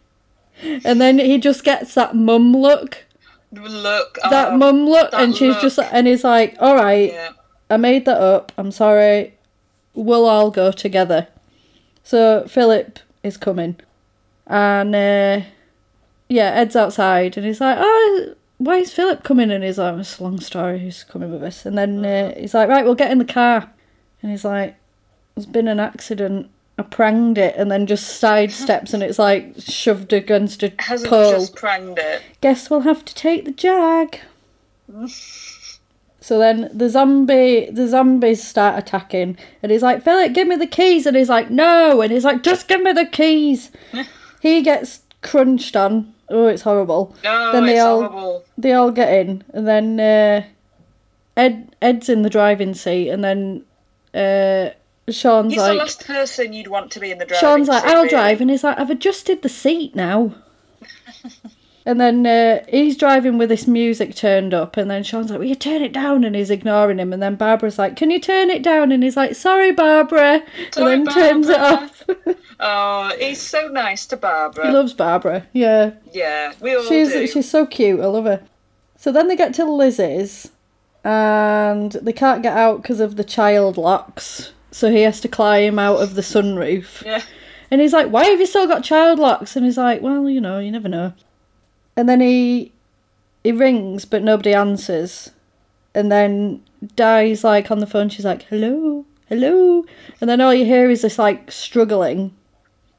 [0.62, 3.06] And then he just gets that mum look.
[3.52, 4.18] Look.
[4.30, 7.30] that oh, mum look that and she's just and he's like all right Yeah.
[7.70, 9.36] i made that up i'm sorry
[9.94, 11.28] we'll all go together
[12.04, 13.76] so philip is coming
[14.48, 15.42] and uh
[16.30, 19.52] yeah ed's outside and he's like oh why is Philip coming?
[19.52, 21.66] And he's like, it's a long story, who's coming with us?
[21.66, 23.70] And then uh, he's like, right, we'll get in the car.
[24.22, 24.76] And he's like,
[25.36, 26.50] there's been an accident.
[26.78, 31.32] I pranged it and then just sidesteps and it's like shoved against a Hasn't pole.
[31.32, 32.22] just pranged it.
[32.42, 34.20] Guess we'll have to take the jag.
[36.24, 40.66] so then the zombie, the zombies start attacking, and he's like, "Philip, give me the
[40.66, 43.72] keys," and he's like, "No," and he's like, "Just give me the keys."
[44.42, 46.14] he gets crunched on.
[46.30, 47.14] Oh, it's horrible.
[47.26, 48.46] No, then they it's all horrible.
[48.58, 50.46] they all get in, and then uh,
[51.36, 53.66] Ed Ed's in the driving seat, and then
[54.14, 54.70] uh,
[55.12, 57.84] Shaun's He's the like, last person you'd want to be in the driving Shaun's like,
[57.84, 58.10] seat, I'll really.
[58.10, 60.36] drive, and he's like, I've adjusted the seat now.
[61.86, 65.46] and then uh, he's driving with this music turned up, and then Shaun's like, Will
[65.48, 66.24] you turn it down?
[66.24, 68.92] And he's ignoring him, and then Barbara's like, Can you turn it down?
[68.92, 70.44] And he's like, Sorry, Barbara.
[70.72, 72.04] Sorry, and then turns it off.
[72.66, 74.68] Oh, he's so nice to Barbara.
[74.68, 75.92] he loves Barbara, yeah.
[76.14, 77.28] yeah, we all She's do.
[77.28, 78.00] she's so cute.
[78.00, 78.42] I love her.
[78.96, 80.50] So then they get to Lizzie's,
[81.04, 84.54] and they can't get out because of the child locks.
[84.72, 87.04] So he has to climb out of the sunroof.
[87.04, 87.24] Yeah.
[87.70, 90.40] And he's like, "Why have you still got child locks?" And he's like, "Well, you
[90.40, 91.14] know, you never know."
[91.96, 92.72] And then he
[93.44, 95.32] he rings, but nobody answers.
[95.96, 96.62] And then
[96.96, 98.10] Di's like on the phone.
[98.10, 99.86] She's like, "Hello, hello,"
[100.20, 102.34] and then all you hear is this like struggling.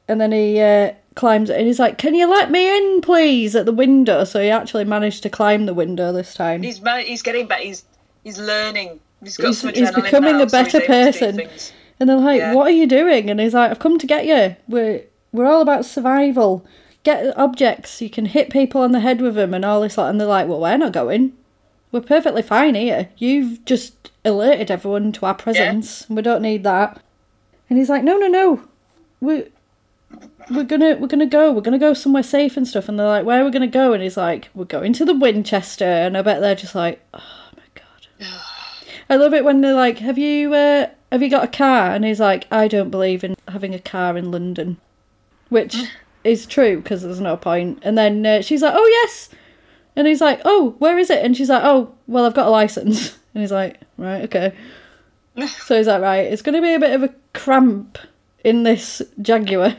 [0.07, 3.55] And then he uh, climbs it and he's like, "Can you let me in, please?"
[3.55, 4.23] At the window.
[4.23, 6.63] So he actually managed to climb the window this time.
[6.63, 7.63] He's he's getting better.
[7.63, 7.83] He's
[8.23, 8.99] he's learning.
[9.23, 11.49] He's got He's- he's becoming now, a better do person.
[11.99, 12.53] And they're like, Yeah.
[12.53, 14.55] "What are you doing?" And he's like, "I've come to get you.
[14.67, 15.01] We're
[15.33, 16.63] we're all about survival.
[17.05, 18.01] Get objects.
[18.01, 20.27] You can hit people on the head with them and all this lot." And they're
[20.27, 21.31] like, "Well, we're not going.
[21.93, 23.07] We're perfectly fine here.
[23.17, 26.05] You've just alerted everyone to our presence.
[26.09, 26.99] We don't need that."
[27.69, 28.63] And he's like, "No, no, no.
[29.21, 29.45] We."
[30.51, 33.25] We're gonna we're gonna go we're gonna go somewhere safe and stuff and they're like
[33.25, 36.21] where are we gonna go and he's like we're going to the Winchester and I
[36.21, 38.27] bet they're just like oh my god
[39.09, 42.03] I love it when they're like, "Have you uh, have you got a car?" And
[42.05, 44.77] he's like, "I don't believe in having a car in London,"
[45.49, 45.75] which
[46.25, 47.79] is true because there's no point.
[47.83, 49.29] And then uh, she's like, "Oh yes,"
[49.95, 52.51] and he's like, "Oh, where is it?" And she's like, "Oh, well, I've got a
[52.51, 54.53] license." And he's like, "Right, okay."
[55.65, 57.97] so he's like, "Right, it's going to be a bit of a cramp
[58.45, 59.75] in this Jaguar,"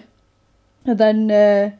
[0.84, 1.70] and then uh,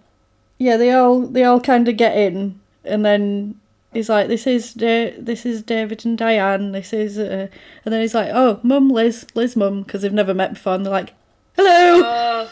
[0.56, 3.60] yeah, they all they all kind of get in, and then
[3.92, 6.72] he's like, "This is da- this is David and Diane.
[6.72, 7.48] This is," uh...
[7.84, 10.86] and then he's like, "Oh, Mum, Liz, Liz, Mum," because they've never met before, and
[10.86, 11.12] they're like,
[11.56, 12.50] "Hello." Oh,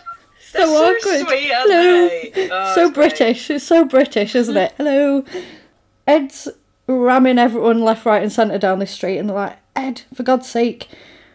[0.59, 1.27] so so awkward.
[1.29, 2.09] sweet, Hello.
[2.53, 3.11] Oh, so it's great.
[3.11, 3.51] British.
[3.51, 4.73] It's so British, isn't it?
[4.77, 5.25] Hello.
[6.07, 6.49] Ed's
[6.87, 10.49] ramming everyone left, right, and centre down the street, and they're like, Ed, for God's
[10.49, 10.89] sake.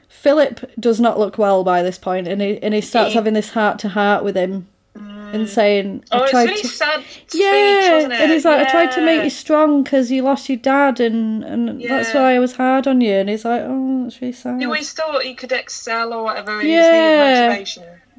[0.08, 3.34] Philip does not look well by this point, and he and he starts He- having
[3.34, 5.34] this heart to heart with him, mm.
[5.34, 8.70] and saying, Oh, "I it's tried really to." sad speech, Yeah, and he's like, I
[8.70, 12.40] tried to make you strong because you lost your dad, and, and that's why I
[12.40, 13.14] was hard on you.
[13.14, 14.60] And he's like, oh, that's really sad.
[14.60, 16.62] He always thought he could excel or whatever.
[16.62, 17.64] Yeah.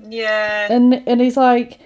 [0.01, 0.13] Just needed motivation.
[0.13, 0.69] Yeah.
[0.71, 1.79] And and he's like,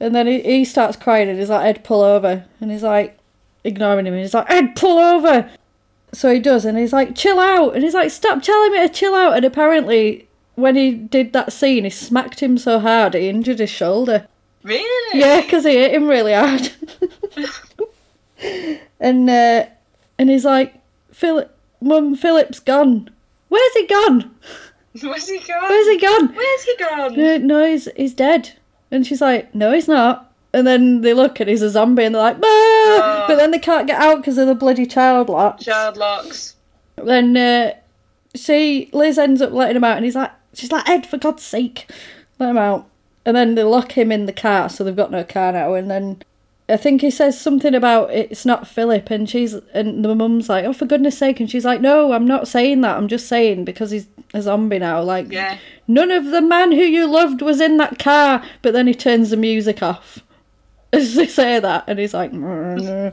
[0.00, 3.18] and then he, he starts crying, and he's like, Ed, pull over, and he's like,
[3.64, 5.50] ignoring him, and he's like, Ed, pull over.
[6.12, 8.88] So he does, and he's like, chill out, and he's like, stop telling me to
[8.88, 9.36] chill out.
[9.36, 13.70] And apparently, when he did that scene, he smacked him so hard he injured his
[13.70, 14.26] shoulder.
[14.62, 15.20] Really?
[15.20, 16.70] Yeah, because he hit him really hard.
[19.00, 19.66] and uh,
[20.18, 20.74] and he's like,
[21.12, 23.10] Philip, Mum, Philip's gone.
[23.48, 24.34] Where's he gone?
[25.02, 25.68] Where's he gone?
[25.68, 26.34] Where's he gone?
[26.34, 27.16] Where's he gone?
[27.16, 28.52] No, no, he's he's dead.
[28.90, 30.32] And she's like, no, he's not.
[30.52, 33.26] And then they look and he's a zombie, and they're like, bah!
[33.28, 35.64] but then they can't get out because of the bloody child locks.
[35.64, 36.56] Child locks.
[36.96, 37.74] Then uh,
[38.34, 41.42] she Liz ends up letting him out, and he's like, she's like, Ed, for God's
[41.42, 41.90] sake,
[42.38, 42.88] let him out.
[43.26, 45.74] And then they lock him in the car, so they've got no car now.
[45.74, 46.22] And then
[46.70, 50.64] I think he says something about it's not Philip, and she's and the mum's like,
[50.64, 52.96] oh, for goodness sake, and she's like, no, I'm not saying that.
[52.96, 55.02] I'm just saying because he's a zombie now.
[55.02, 55.56] Like, Yeah.
[55.86, 58.42] none of the man who you loved was in that car.
[58.60, 60.18] But then he turns the music off.
[60.92, 63.12] As they say that, and he's like, and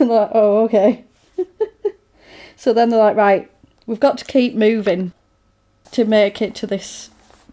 [0.00, 1.04] like, oh, okay.
[2.56, 3.50] so then they're like, right,
[3.86, 5.12] we've got to keep moving
[5.92, 7.10] to make it to this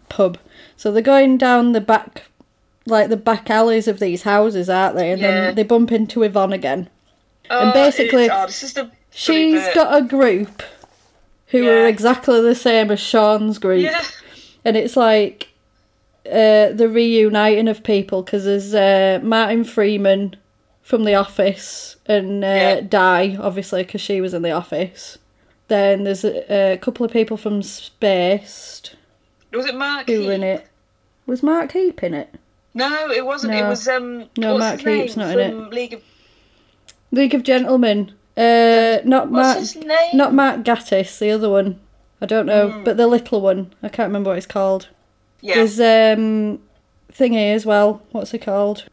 [0.08, 0.38] pub.
[0.76, 2.24] So they're going down the back,
[2.86, 5.10] like the back alleys of these houses, aren't they?
[5.10, 5.30] And Yeah.
[5.30, 6.88] then they bump into Yvonne again.
[7.50, 9.74] Oh, basically, it's- oh, this is the She's bit.
[9.74, 10.62] got a group
[11.48, 14.02] who are exactly the same as Shaun's group Yeah.
[14.64, 15.48] and it's like
[16.26, 20.34] uh, the reuniting of people because there's uh, Martin Freeman
[20.82, 22.80] from The Office and uh, Yeah.
[22.80, 25.18] Di, obviously, because she was in The Office.
[25.68, 28.96] Then there's a, a couple of people from Spaced
[29.52, 30.06] Was it Mark?
[30.08, 30.60] who were in Heap?
[30.60, 30.66] it.
[31.26, 32.34] Was Mark Heap in it?
[32.74, 33.54] No, it wasn't.
[33.54, 34.28] It was um.
[34.36, 35.70] No, Mark his Heap's not in it.
[35.72, 36.02] League of.
[37.12, 38.12] League of Gentlemen.
[38.36, 39.58] Uh, not What's Mark.
[39.58, 40.10] his name?
[40.14, 41.18] Not Mark Gatiss.
[41.18, 41.78] The other one.
[42.20, 43.72] I don't know, but the little one.
[43.82, 44.88] I can't remember what it's called.
[45.40, 45.56] yeah.
[45.56, 46.60] There's um,
[47.12, 48.02] thingy as well.
[48.12, 48.86] What's it called?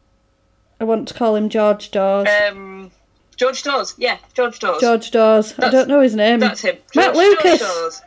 [0.80, 2.28] I want to call him George Dawes.
[2.48, 2.90] Um,
[3.36, 3.94] George Dawes.
[3.98, 4.80] Yeah, George Dawes.
[4.80, 5.58] George Dawes.
[5.58, 6.40] I don't know his name.
[6.40, 6.76] That's him.
[6.94, 7.60] Matt George Lucas.
[7.60, 8.02] Dawes.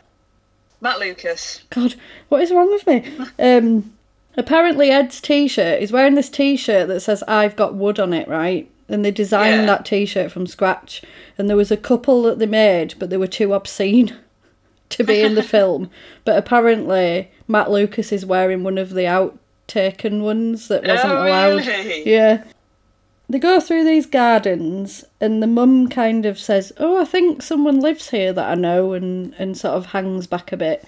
[0.80, 1.64] Matt Lucas.
[1.70, 1.94] God,
[2.28, 3.04] what is wrong with me?
[3.38, 3.92] Um,
[4.36, 5.80] apparently Ed's t-shirt.
[5.80, 8.70] He's wearing this t-shirt that says "I've got wood" on it, right?
[8.88, 9.66] And they designed Yeah.
[9.66, 11.02] that t-shirt from scratch.
[11.36, 14.16] And there was a couple that they made, but they were too obscene
[14.90, 15.90] to be in the film.
[16.24, 21.66] But apparently Matt Lucas is wearing one of the outtaken ones that wasn't Oh, allowed.
[21.66, 22.08] really?
[22.08, 22.44] Yeah.
[23.28, 27.80] They go through these gardens, and the mum kind of says, "Oh, I think someone
[27.80, 30.84] lives here that I know," and and sort of hangs back a bit.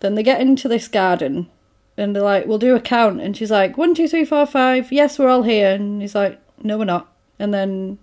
[0.00, 1.48] Then they get into this garden,
[1.96, 4.92] and they're like, "We'll do a count," and she's like, "One, two, three, four, five.
[4.92, 7.98] Yes, we're all here." And he's like, "No, we're not." And then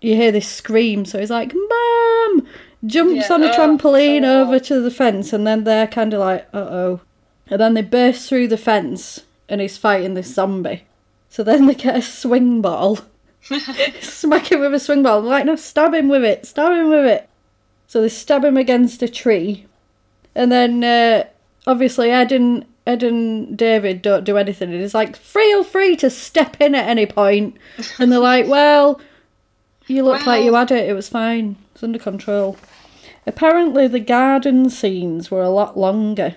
[0.00, 2.46] you hear this scream, so he's like, "Mom!"
[2.84, 4.42] Jumps Yeah, on a oh, trampoline oh.
[4.42, 7.00] over to the fence, and then they're kind of like, "Uh oh,"
[7.48, 10.84] and then they burst through the fence, and he's fighting this zombie.
[11.28, 13.00] So then they get a swing ball,
[14.00, 15.18] smack him with a swing ball.
[15.18, 17.28] I'm like, no, stab him with it, stab him with it.
[17.86, 19.66] So they stab him against a tree,
[20.34, 21.24] and then uh,
[21.66, 26.08] obviously Ed and Ed and David don't do anything, and he's like, feel free to
[26.08, 27.56] step in at any point,
[27.98, 29.00] and they're like, well,
[29.86, 32.56] you look like you had it, it was fine, it's under control.
[33.26, 36.36] Apparently, the garden scenes were a lot longer.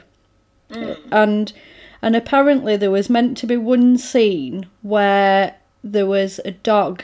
[0.71, 0.93] Hmm.
[1.11, 1.53] And
[2.01, 7.03] and apparently there was meant to be one scene where there was a dog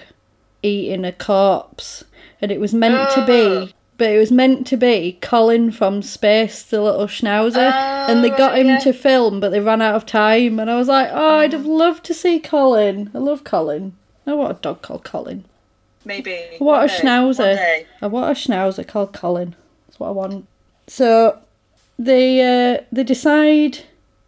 [0.63, 2.03] eating a corpse
[2.41, 3.69] and it was meant to be oh.
[3.97, 7.71] But it was meant to be Colin from Spaced, the little schnauzer,
[8.09, 8.79] and they got him yeah.
[8.79, 10.59] to film, but they ran out of time.
[10.59, 13.09] And I was like, oh, I'd have loved to see Colin.
[13.13, 13.93] I love Colin.
[14.27, 15.45] I want a dog called Colin.
[16.03, 16.37] Maybe.
[16.59, 17.85] What a day, schnauzer.
[18.01, 19.55] I want a schnauzer called Colin.
[19.87, 20.47] That's what I want.
[20.87, 21.39] So
[21.97, 23.79] they uh, they decide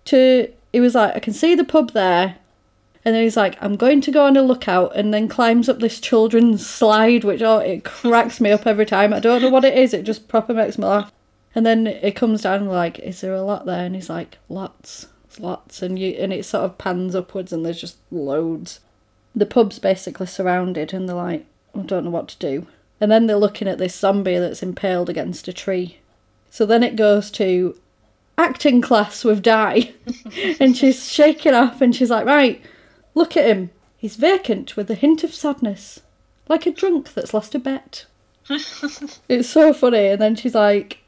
[0.05, 0.51] to.
[0.73, 2.35] It was like, I can see the pub there,
[3.07, 5.79] and then he's like, I'm going to go on a lookout, and then climbs up
[5.79, 9.13] this children's slide, which oh, it cracks me up every time.
[9.13, 9.93] I don't know what it is.
[9.93, 11.09] It just proper makes me laugh.
[11.55, 13.85] And then it comes down like, is there a lot there?
[13.85, 15.07] And he's like, lots,
[15.39, 18.81] lots, and you and it sort of pans upwards, and there's just loads.
[19.33, 22.67] The pub's basically surrounded, and they're like, I don't know what to do.
[22.99, 25.99] And then they're looking at this zombie that's impaled against a tree.
[26.49, 27.79] So then it goes to
[28.37, 29.93] acting class with Di.
[30.59, 32.61] and she's shaking off and she's like, Right,
[33.17, 33.71] look at him.
[33.97, 36.01] He's vacant with a hint of sadness.
[36.47, 38.05] Like a drunk that's lost a bet.
[38.49, 40.07] it's so funny.
[40.07, 41.03] And then she's like,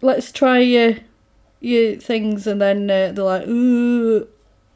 [0.00, 0.94] Let's try your,
[1.60, 2.46] your things.
[2.46, 4.26] And then uh, they're like, Ooh.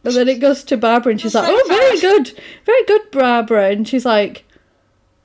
[0.05, 2.39] And then it goes to Barbara and she's like, Oh, very good.
[2.65, 3.71] Very good, Barbara.
[3.71, 4.45] And she's like,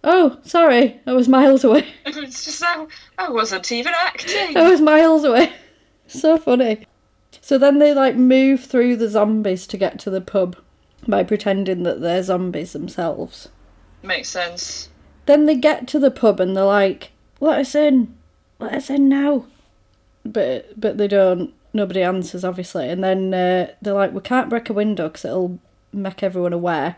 [0.03, 0.99] Oh, sorry.
[1.05, 1.87] I was miles away.
[2.05, 2.85] It's just I,
[3.17, 4.55] I wasn't even acting.
[4.55, 5.51] I was miles away.
[6.07, 6.85] So funny.
[7.41, 10.55] So then they like move through the zombies to get to the pub
[11.07, 13.49] by pretending that they're zombies themselves.
[14.01, 14.89] Makes sense.
[15.25, 18.15] Then they get to the pub and they're like, "Let us in,
[18.59, 19.45] let us in now."
[20.25, 21.53] But but they don't.
[21.75, 22.89] Nobody answers, obviously.
[22.89, 25.59] And then uh, they're like, "We can't break a window because it'll
[25.91, 26.97] make everyone aware."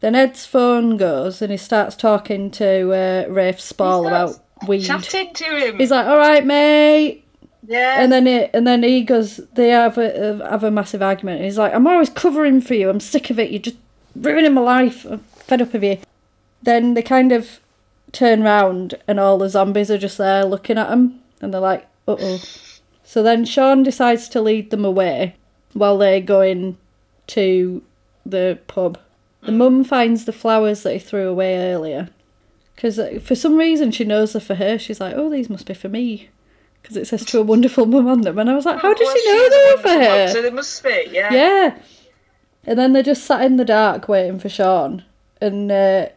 [0.00, 4.82] Then Ed's phone goes and he starts talking to uh, Rafe Spall about weed.
[4.82, 5.78] Chatting to him.
[5.78, 7.25] He's like, "All right, mate."
[7.66, 8.00] Yeah.
[8.00, 9.38] And then it, and then he goes.
[9.54, 11.38] They have a have a massive argument.
[11.38, 12.88] And he's like, "I'm always covering for you.
[12.88, 13.50] I'm sick of it.
[13.50, 13.76] You're just
[14.14, 15.04] ruining my life.
[15.04, 15.98] I'm fed up of you."
[16.62, 17.60] Then they kind of
[18.12, 21.86] turn round, and all the zombies are just there looking at them, and they're like,
[22.06, 22.42] "Uh oh."
[23.04, 25.36] So then Shaun decides to lead them away
[25.72, 26.76] while they're going
[27.28, 27.82] to
[28.24, 28.98] the pub.
[29.42, 32.08] The mum finds the flowers that he threw away earlier.
[32.74, 34.78] Because for some reason she knows they're for her.
[34.78, 36.28] She's like, oh, these must be for me.
[36.86, 38.38] Because it says to a wonderful mum on them.
[38.38, 40.16] And I was like, how does Well, she know she's they a were for wonderful
[40.16, 40.28] her?
[40.28, 41.34] So they must be, yeah.
[41.34, 41.78] Yeah.
[42.64, 45.04] And then they're just sat in the dark waiting for Shaun.
[45.40, 46.10] And uh,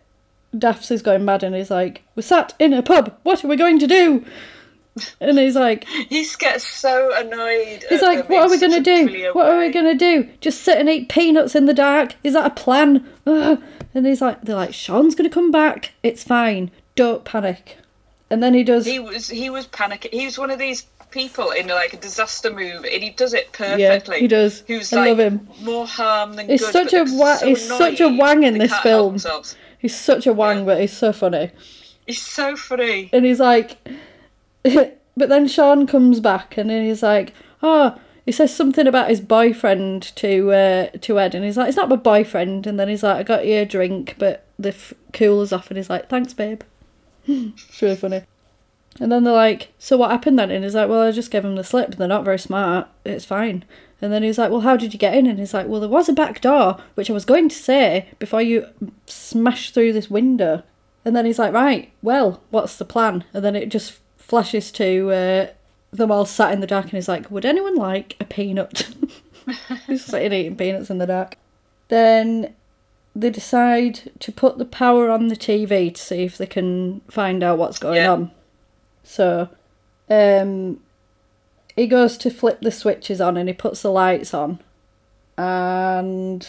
[0.53, 3.17] is going mad and he's like, We're sat in a pub.
[3.23, 4.23] What are we going to do?
[5.19, 7.85] And he's like, He gets so annoyed.
[7.89, 9.31] He's like, What are we going to do?
[9.33, 10.29] What are we going to do?
[10.39, 12.15] Just sit and eat peanuts in the dark?
[12.23, 13.07] Is that a plan?
[13.25, 13.59] Ugh.
[13.95, 15.93] And he's like, They're like, Shaun's going to come back.
[16.03, 16.69] It's fine.
[16.95, 17.77] Don't panic.
[18.31, 18.85] And then he does.
[18.85, 20.11] He was he was panicking.
[20.13, 23.51] He was one of these people in like a disaster movie, and he does it
[23.51, 24.15] perfectly.
[24.17, 24.63] Yeah, he does.
[24.67, 25.49] Who's I like love him.
[25.61, 26.71] more harm than He's good.
[26.73, 29.17] such a wa- so he's such a wang in this film.
[29.79, 31.51] He's such a wang, but he's so funny.
[32.05, 33.09] He's so funny.
[33.13, 33.77] and he's like
[34.63, 39.21] but then shaun comes back and then he's like oh he says something about his
[39.21, 43.03] boyfriend to uh, to ed and he's like it's not my boyfriend and then he's
[43.03, 46.33] like i got you a drink but the f- coolers off, and he's like, "Thanks,
[46.33, 46.61] babe."
[47.29, 48.23] It's really funny.
[48.99, 51.43] And then they're like, "So what happened then?" And he's like, "Well, I just gave
[51.43, 51.95] them the slip.
[51.95, 52.87] They're not very smart.
[53.05, 53.63] It's fine."
[54.01, 55.89] And then he's like, "Well, how did you get in?" And he's like, "Well, there
[55.89, 58.67] was a back door, which I was going to say before you
[59.05, 60.63] smashed through this window."
[61.05, 65.11] And then he's like, "Right, well, what's the plan?" And then it just flashes to
[65.11, 65.47] uh,
[65.91, 68.89] them all sat in the dark, and he's like, "Would anyone like a peanut?"
[69.87, 71.37] he's sitting eating peanuts in the dark.
[71.87, 72.53] Then
[73.15, 77.43] they decide to put the power on the TV to see if they can find
[77.43, 78.11] out what's going Yeah.
[78.11, 78.31] on.
[79.03, 79.49] So,
[80.09, 80.79] um,
[81.75, 84.59] he goes to flip the switches on and he puts the lights on,
[85.37, 86.47] and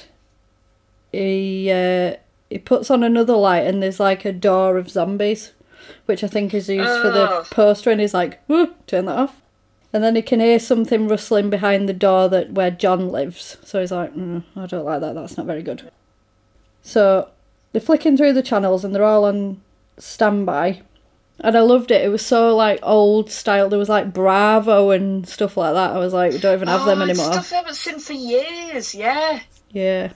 [1.13, 2.17] he uh,
[2.49, 5.53] he puts on another light and there's like a door of zombies,
[6.07, 9.41] which I think is used for the poster, and he's like, "Whoa, turn that off."
[9.93, 13.57] And then he can hear something rustling behind the door that where John lives.
[13.65, 15.17] So he's like, mm, I don't like that.
[15.17, 15.91] That's not very good.
[16.83, 17.29] So
[17.73, 19.61] they're flicking through the channels and they're all on
[19.99, 20.83] standby.
[21.43, 22.05] And I loved it.
[22.05, 23.69] It was so like old style.
[23.69, 25.93] There was like Bravo and stuff like that.
[25.93, 27.33] I was like, we don't even have them Oh, it's anymore.
[27.33, 28.95] Stuff I haven't seen for years.
[28.95, 29.41] Yeah.
[29.71, 30.13] Yeah.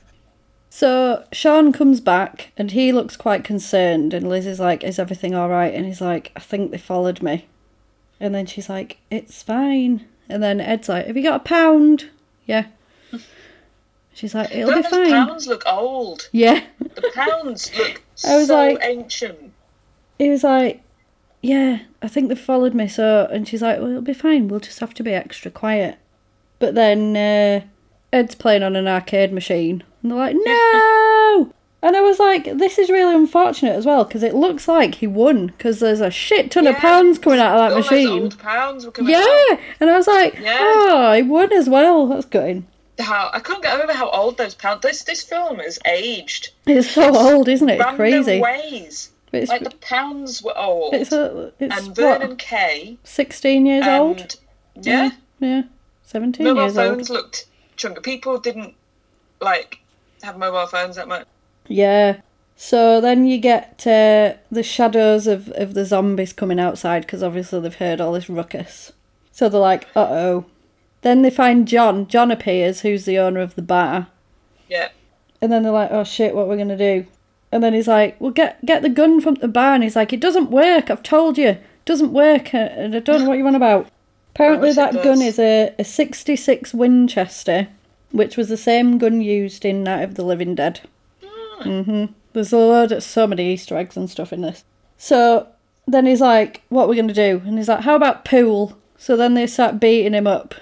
[0.68, 4.12] So Shaun comes back and he looks quite concerned.
[4.12, 5.72] And Liz is like, Is everything all right?
[5.72, 7.46] And he's like, I think they followed me.
[8.20, 10.06] And then she's like, It's fine.
[10.28, 12.10] And then Ed's like, Have you got a pound?
[12.44, 12.66] Yeah.
[14.14, 15.26] She's like, It'll Don't be those fine.
[15.26, 16.28] pounds look old.
[16.32, 16.62] Yeah.
[16.78, 19.52] The pounds look I was so like- ancient.
[20.18, 20.80] He was like,
[21.42, 22.86] Yeah, I think they've followed me.
[22.88, 24.48] So, and she's like, Well, it'll be fine.
[24.48, 25.98] We'll just have to be extra quiet.
[26.60, 27.66] But then uh,
[28.12, 29.82] Ed's playing on an arcade machine.
[30.02, 31.52] And they're like, No!
[31.84, 35.06] And I was like, This is really unfortunate as well because it looks like he
[35.06, 38.08] won because there's a shit ton of pounds coming out of that machine.
[38.22, 39.18] old pounds were coming Yeah!
[39.52, 39.58] out.
[39.80, 40.56] And I was like, Yeah.
[40.60, 42.06] Oh, he won as well.
[42.06, 42.64] That's good.
[42.98, 44.82] How I couldn't get over how old those pounds.
[44.82, 46.50] This this film is aged.
[46.66, 47.80] It's so old, isn't it?
[47.80, 48.40] It's crazy.
[48.40, 49.10] ways.
[49.32, 50.94] It's, Like the pounds were old.
[50.94, 54.36] it's, a, it's and what, Vernon Kay 16 years and old?
[54.80, 55.62] yeah, Yeah,
[56.04, 56.88] 17 mobile years old.
[56.94, 58.00] phones looked chunky.
[58.00, 58.74] People didn't
[59.40, 59.80] like
[60.22, 61.26] have mobile phones that much.
[61.66, 62.20] Yeah.
[62.54, 67.58] So then you get uh, the shadows of, of the zombies coming outside because obviously
[67.60, 68.92] they've heard all this ruckus.
[69.32, 70.44] So they're like, uh oh.
[71.04, 72.06] Then they find John.
[72.08, 74.08] John appears, who's the owner of the bar.
[74.68, 74.88] Yeah.
[75.42, 77.06] And then they're like, oh shit, what we're we going to do?
[77.52, 79.74] And then he's like, well, get get the gun from the bar.
[79.74, 80.90] And he's like, it doesn't work.
[80.90, 81.48] I've told you.
[81.48, 82.54] It doesn't work.
[82.54, 83.86] uh, And I don't know what you want about.
[84.34, 87.68] Apparently, that gun is a, a 66 Winchester,
[88.10, 90.80] which was the same gun used in Night of the Living Dead.
[91.60, 94.64] hmm There's a load of so many Easter eggs and stuff in this.
[94.96, 95.48] So
[95.86, 97.42] then he's like, what are we going to do?
[97.44, 98.78] And he's like, how about pool?
[98.96, 100.54] So then they start beating him up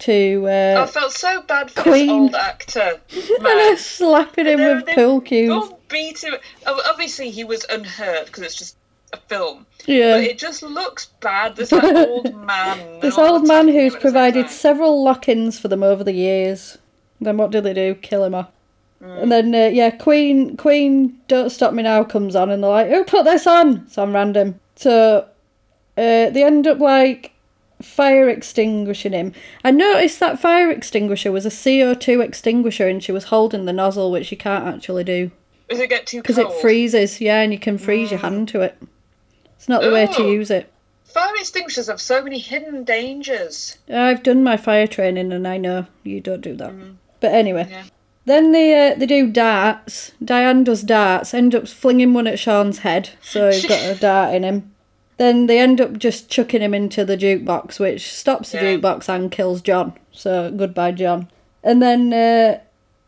[0.00, 0.46] to.
[0.46, 2.06] Uh, I felt so bad for Queen.
[2.06, 3.00] this old actor.
[3.10, 3.56] and Man.
[3.56, 5.70] they're slapping him with pool cues.
[5.88, 6.34] beat him.
[6.66, 8.76] Oh, Obviously, he was unhurt because it's just
[9.12, 9.66] a film.
[9.86, 10.18] Yeah.
[10.18, 11.56] But it just looks bad.
[11.56, 13.00] This like, old man.
[13.00, 16.78] This old man who's at the same provided several lock-ins for them over the years.
[17.20, 17.94] Then what do they do?
[17.94, 18.48] Kill him off.
[19.00, 22.88] And then uh, yeah, Queen Queen Don't Stop Me Now comes on, and they're like,
[22.88, 24.58] "Who put this on?" Some random.
[24.74, 25.18] So
[25.96, 27.32] uh, they end up like
[27.82, 29.32] fire extinguishing him.
[29.64, 33.72] I noticed that fire extinguisher was a CO two extinguisher, and she was holding the
[33.72, 35.30] nozzle, which you can't actually do
[35.68, 36.22] Does it get too cold?
[36.24, 37.20] because it freezes.
[37.20, 38.76] Yeah, and you can freeze your hand to it.
[39.56, 40.30] It's not the way to Oh.
[40.30, 40.70] use it.
[41.04, 43.78] Fire extinguishers have so many hidden dangers.
[43.92, 46.72] I've done my fire training and I know you don't do that.
[47.20, 47.84] But anyway, Yeah.
[48.26, 50.12] then they uh, they do darts.
[50.24, 54.34] Diane does darts, ends up flinging one at Shaun's head, so he's got a dart
[54.34, 54.72] in him.
[55.18, 58.76] Then they end up just chucking him into the jukebox, which stops the Yeah.
[58.76, 59.92] jukebox and kills John.
[60.12, 61.28] So goodbye, John.
[61.62, 62.60] And then uh,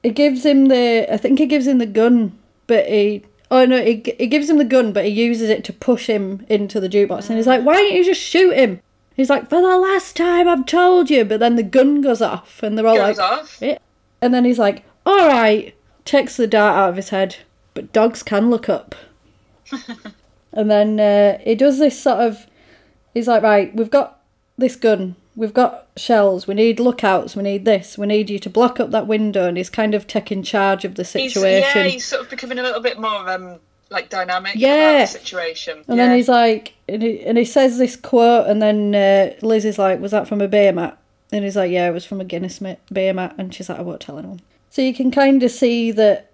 [0.02, 2.36] it gives him the I think he gives him the gun,
[2.66, 5.72] but he oh no, he he gives him the gun, but he uses it to
[5.72, 8.80] push him into the jukebox, and he's like, why don't you just shoot him?
[9.14, 11.24] He's like, for the last time, I've told you.
[11.24, 13.62] But then the gun goes off, and they're all Goes like, off.
[13.62, 13.76] "Eh."
[14.22, 17.36] and then he's like, all right, takes the dart out of his head,
[17.74, 18.94] but dogs can look up.
[20.52, 22.46] and then uh, he does this sort of,
[23.14, 24.20] he's like, right, we've got
[24.58, 28.50] this gun, we've got shells, we need lookouts, we need this, we need you to
[28.50, 31.82] block up that window, and he's kind of taking charge of the He's, situation.
[31.84, 33.58] yeah, he's sort of becoming a little bit more um
[33.92, 34.90] like dynamic Yeah.
[34.90, 35.78] about the situation.
[35.88, 36.06] And yeah.
[36.06, 39.78] then he's like, and he, and he says this quote, and then uh, Liz is
[39.80, 40.96] like, "Was that from a beer mat?"
[41.32, 42.60] And he's like, "Yeah, it was from a Guinness
[42.92, 45.90] beer mat." And she's like, "I won't tell anyone." So you can kind of see
[45.90, 46.29] that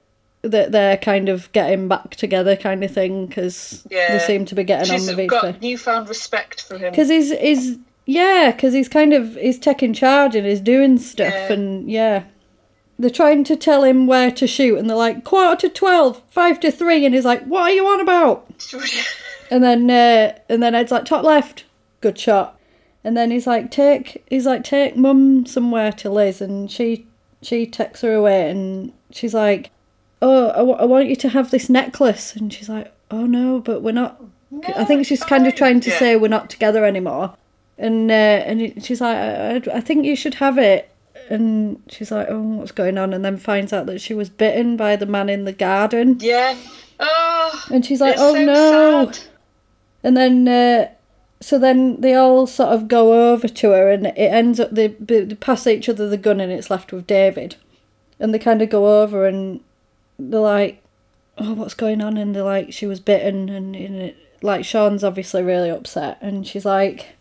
[0.48, 4.16] that they're kind of getting back together, kind of thing, because Yeah.
[4.18, 5.56] they seem to be getting She's on with each got other.
[5.60, 6.90] newfound respect for him.
[6.90, 11.32] Because he's he's yeah, because he's kind of he's taking charge and he's doing stuff,
[11.34, 11.52] Yeah.
[11.52, 12.22] and yeah.
[12.98, 16.60] they're trying to tell him where to shoot, and they're like quarter to twelve, five
[16.60, 18.46] to three, and he's like, "What are you on about?"
[19.50, 21.64] And then uh, and then Ed's like top left,
[22.00, 22.58] good shot.
[23.04, 27.06] And then he's like take he's like take mum somewhere to Liz, and she
[27.42, 29.70] she takes her away, and she's like,
[30.26, 33.60] oh I, w- I want you to have this necklace, and she's like, oh no,
[33.60, 34.12] but we're not.
[34.76, 35.98] I think she's kind of trying to Yeah.
[35.98, 37.34] say we're not together anymore,
[37.78, 40.88] and uh, and she's like, I, I, I think you should have it.
[41.28, 43.12] And she's like, oh, what's going on?
[43.12, 46.18] And then finds out that she was bitten by the man in the garden.
[46.20, 46.56] Yeah.
[47.00, 47.64] Oh.
[47.72, 49.10] And she's like, oh so no.
[49.12, 49.18] sad.
[50.04, 50.88] And then, uh,
[51.40, 54.88] so then they all sort of go over to her, and it ends up they,
[55.00, 57.56] they pass each other the gun, and it's left with David.
[58.20, 59.60] And they kind of go over, and
[60.18, 60.82] they're like,
[61.38, 65.04] "Oh, what's going on?" And they're like, "She was bitten," and, and it, like Shaun's
[65.04, 67.16] obviously really upset, and she's like,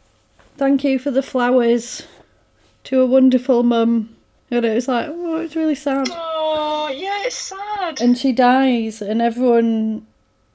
[0.58, 2.04] "Thank you for the flowers
[2.86, 4.16] to a wonderful mum."
[4.52, 6.08] And it was like, oh, it's really sad.
[6.12, 8.00] Oh, yeah, it's sad.
[8.00, 10.06] And she dies, and everyone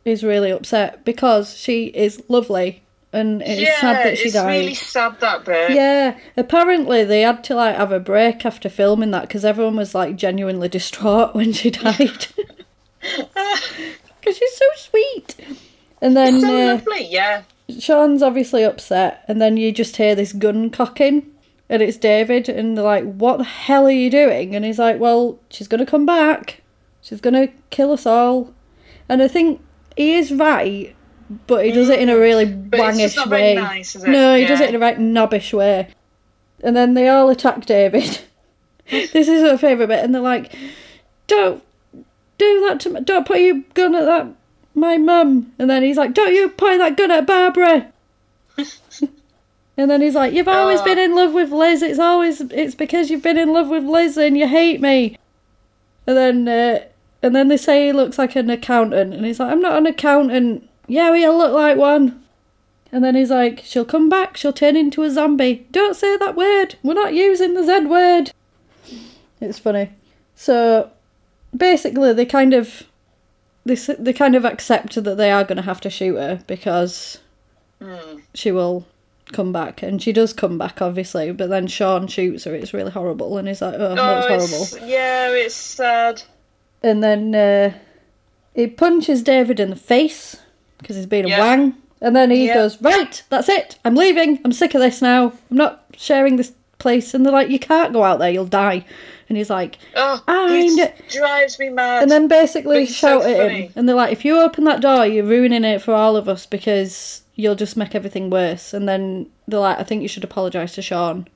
[0.05, 2.83] is really upset because she is lovely,
[3.13, 4.47] and it's yeah, sad that she it's died.
[4.61, 5.73] really sad that bit.
[5.73, 9.95] Yeah, apparently they had to like have a break after filming that because everyone was
[9.95, 12.27] like genuinely distraught when she died.
[14.21, 15.37] Because she's so sweet.
[16.03, 17.45] And then So uh, lovely, yeah.
[17.79, 21.27] Shaun's obviously upset, and then you just hear this gun cocking,
[21.71, 25.01] and it's David, and they're like, "What the hell are you doing?" And he's like,
[25.01, 26.61] "Well, she's gonna come back.
[27.01, 28.53] She's gonna kill us all."
[29.09, 29.63] And I think
[29.97, 30.95] he is right,
[31.47, 32.71] but he does it in a really Mm.
[32.71, 33.55] wangish way.
[33.55, 33.97] nice?
[33.97, 35.89] No, he does it in a right knobbish way.
[36.63, 38.19] And then they all attack David.
[38.91, 40.53] this is her favourite bit, and they're like,
[41.29, 41.63] "Don't
[42.39, 43.01] do that to me!
[43.01, 44.27] Don't put your gun at that
[44.75, 47.87] my mum." And then he's like, "Don't you point that gun at Barbara!"
[49.77, 50.85] and then he's like, "You've always Oh.
[50.85, 51.83] been in love with Liz.
[51.83, 55.17] It's always it's because you've been in love with Liz and you hate me."
[56.07, 56.81] And then uh,
[57.23, 59.87] and then they say he looks like an accountant, and he's like, "I'm not an
[59.87, 62.23] accountant." Yeah, well, you look like one.
[62.93, 65.67] And then he's like, she'll come back, she'll turn into a zombie.
[65.71, 66.75] Don't say that word.
[66.83, 68.33] We're not using the Z word.
[69.41, 69.91] It's funny.
[70.35, 70.91] So
[71.57, 72.83] basically they kind of
[73.65, 77.19] they, they kind of accept that they are going to have to shoot her because
[78.35, 78.87] she will
[79.33, 82.91] come back and she does come back obviously but then Shaun shoots her it's really
[82.91, 86.23] horrible and he's like oh, Oh, that's horrible yeah, it's sad.
[86.83, 87.73] and then uh,
[88.55, 90.37] he punches David in the face
[90.81, 91.75] because he's been a wang.
[92.03, 92.55] And then he Yeah.
[92.55, 93.79] goes, Right, that's it.
[93.85, 94.41] I'm leaving.
[94.45, 95.33] I'm sick of this now.
[95.51, 97.13] I'm not sharing this place.
[97.15, 98.31] And they're like, You can't go out there.
[98.31, 98.85] You'll die.
[99.29, 102.03] And he's like, Oh, it drives me mad.
[102.03, 103.63] and then basically It's so shout at funny.
[103.67, 103.73] him.
[103.77, 106.47] And they're like, If you open that door, you're ruining it for all of us
[106.47, 108.73] because you'll just make everything worse.
[108.75, 111.29] And then they're like, I think you should apologise to Shaun.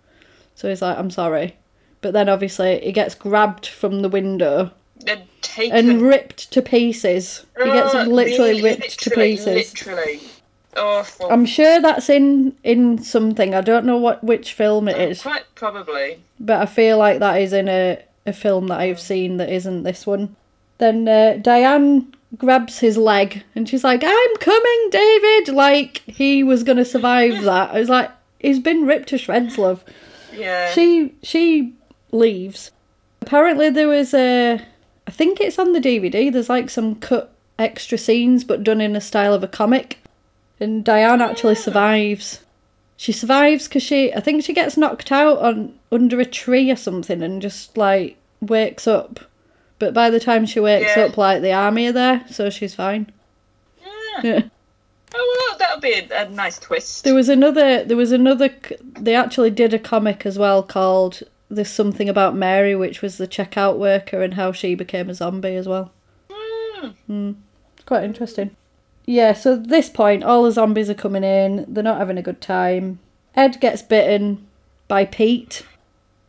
[0.54, 1.56] So he's like, I'm sorry.
[2.00, 4.70] But then obviously he gets grabbed from the window
[5.06, 5.76] and taken.
[5.76, 7.46] and ripped to pieces.
[7.56, 9.72] He gets Oh, literally ripped to pieces.
[9.74, 10.20] Literally.
[10.76, 11.30] Awful.
[11.30, 13.54] I'm sure that's in in something.
[13.54, 16.20] I don't know what which film it uh, is, Quite probably.
[16.40, 19.02] but I feel like that is in a a film that I've hmm.
[19.02, 20.36] seen that isn't this one.
[20.78, 26.64] Then uh, Diane grabs his leg and she's like, "I'm coming, David!" Like he was
[26.64, 27.70] gonna survive that.
[27.70, 29.84] I was like, "He's been ripped to shreds, love."
[30.32, 30.70] Yeah.
[30.72, 31.74] She she
[32.10, 32.72] leaves.
[33.22, 34.60] Apparently there was a
[35.14, 36.32] think it's on the DVD.
[36.32, 39.98] There's like some cut extra scenes but done in a style of a comic.
[40.60, 42.40] And Diane actually survives.
[42.96, 46.76] She survives because she I think she gets knocked out on under a tree or
[46.76, 49.20] something and just like wakes up.
[49.78, 51.04] But by the time she wakes Yeah.
[51.04, 53.10] up like the army are there, so she's fine.
[54.22, 54.42] Yeah.
[55.16, 57.04] Oh well, that'll be a, a nice twist.
[57.04, 57.84] There was another.
[57.84, 58.50] There was another.
[58.98, 63.28] They actually did a comic as well called "There's Something About Mary," which was the
[63.28, 65.92] checkout worker and how she became a zombie as well.
[67.08, 67.36] Mm.
[67.74, 68.54] It's quite interesting.
[69.06, 69.32] Yeah.
[69.32, 71.64] So at this point, all the zombies are coming in.
[71.68, 72.98] They're not having a good time.
[73.34, 74.46] Ed gets bitten
[74.88, 75.64] by Pete.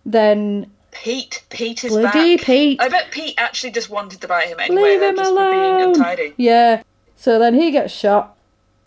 [0.06, 2.46] Then Pete, Pete is bloody back.
[2.46, 2.82] Pete.
[2.82, 5.54] I bet Pete actually just wanted to bite him anyway, Leave him just for being
[5.54, 5.94] alone.
[5.96, 6.34] untidy.
[6.38, 6.84] Yeah.
[7.16, 8.38] So then he gets shot.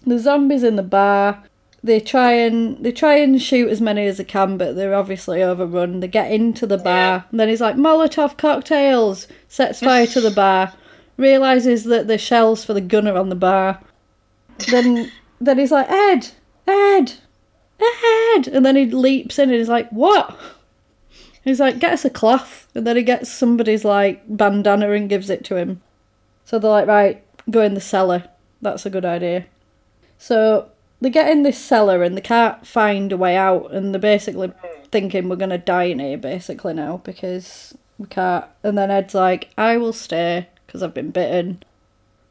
[0.07, 1.45] The zombies in the bar.
[1.83, 5.43] They try and they try and shoot as many as they can, but they're obviously
[5.43, 6.01] overrun.
[6.01, 9.29] They get into the bar, and then he's like Molotov cocktails.
[9.47, 10.73] Sets fire to the bar.
[11.17, 13.81] Realizes that the shells for the gun are on the bar.
[14.71, 16.31] Then then he's like Ed,
[16.67, 17.15] Ed,
[17.81, 20.37] Ed, and then he leaps in and he's like what?
[21.45, 25.31] He's like get us a cloth, and then he gets somebody's like bandana and gives
[25.31, 25.81] it to him.
[26.45, 28.25] So they're like, right, go in the cellar.
[28.61, 29.47] That's a good idea.
[30.19, 30.71] So
[31.01, 34.49] they get in this cellar and they can't find a way out, and they're basically
[34.49, 34.83] hmm.
[34.91, 38.45] thinking we're gonna die in here, basically now because we can't.
[38.63, 41.63] And then Ed's like, I will stay because I've been bitten.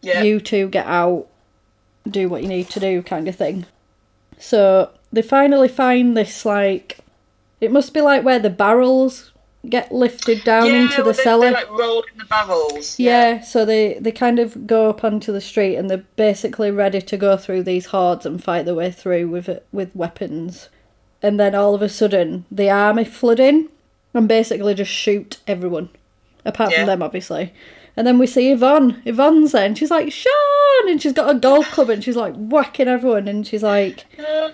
[0.02, 0.24] Yeah.
[0.24, 1.28] You two get out,
[2.10, 3.66] do what you need to do, kind of thing.
[4.38, 7.00] So they finally find this like,
[7.60, 9.32] it must be like where the barrels
[9.70, 11.46] get lifted down yeah, into the well, they, cellar.
[11.48, 13.00] They like roll in the barrels.
[13.00, 17.02] Yeah, so they, they kind of go up onto the street and they're basically ready
[17.02, 20.70] to go through these hordes and fight their way through with with weapons.
[21.22, 23.70] And then all of a sudden, the army flood in
[24.14, 25.90] and basically just shoot everyone,
[26.46, 26.80] apart Yeah.
[26.80, 27.54] from them, obviously.
[27.96, 29.02] And then we see Yvonne.
[29.06, 30.88] Yvonne's there and she's like, Shaun!
[30.88, 33.28] And she's got a golf club and she's like whacking everyone.
[33.28, 34.52] And she's like, Yeah.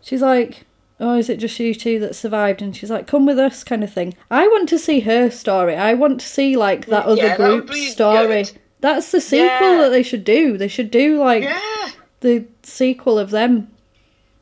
[0.00, 0.64] she's like,
[1.00, 2.60] oh, is it just you two that survived?
[2.62, 4.14] And she's like, come with us, kind of thing.
[4.30, 5.76] I want to see her story.
[5.76, 8.26] I want to see like that Yeah, other group's story.
[8.44, 8.58] good.
[8.80, 9.78] That's the sequel Yeah.
[9.78, 10.56] that they should do.
[10.56, 11.90] They should do like Yeah.
[12.20, 13.68] the sequel of them.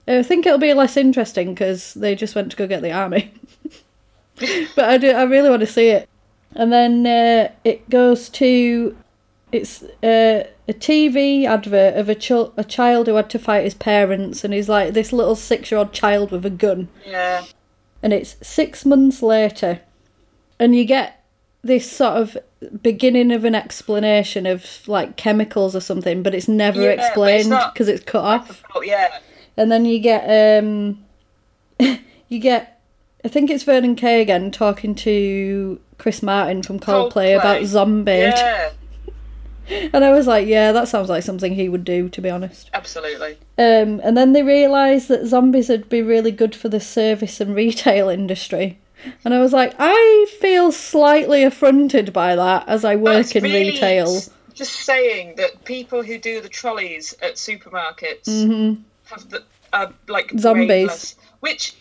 [0.09, 3.33] I think it'll be less interesting because they just went to go get the army.
[4.77, 5.11] but I do.
[5.11, 6.09] I really want to see it.
[6.55, 8.97] And then uh, it goes to
[9.53, 13.75] it's uh, a TV advert of a, ch- a child who had to fight his
[13.75, 17.45] parents, and he's like this little six-year-old child with a gun, Yeah.
[18.03, 19.81] and it's six months later,
[20.59, 21.23] and you get
[21.63, 22.37] this sort of
[22.83, 27.89] beginning of an explanation of like chemicals or something, but it's never Yeah, explained because
[27.89, 29.19] it's cut off yeah.
[29.57, 30.23] and then you get
[30.61, 31.05] um
[32.29, 32.81] you get
[33.25, 37.39] I think it's Vernon Kay again talking to Chris Martin from Coldplay, Coldplay.
[37.39, 38.13] about Zombie.
[38.13, 38.71] Yeah.
[39.93, 42.71] And I was like, yeah, that sounds like something he would do, to be honest.
[42.73, 43.33] Absolutely.
[43.59, 47.55] Um, and then they realised that zombies would be really good for the service and
[47.55, 48.79] retail industry.
[49.25, 53.43] And I was like, I feel slightly affronted by that as I work That's in
[53.45, 54.21] really retail.
[54.55, 60.39] Just saying that people who do the trolleys at supermarkets have the uh, like Mm-hmm.
[60.39, 60.67] Zombies.
[60.67, 61.75] brainless, which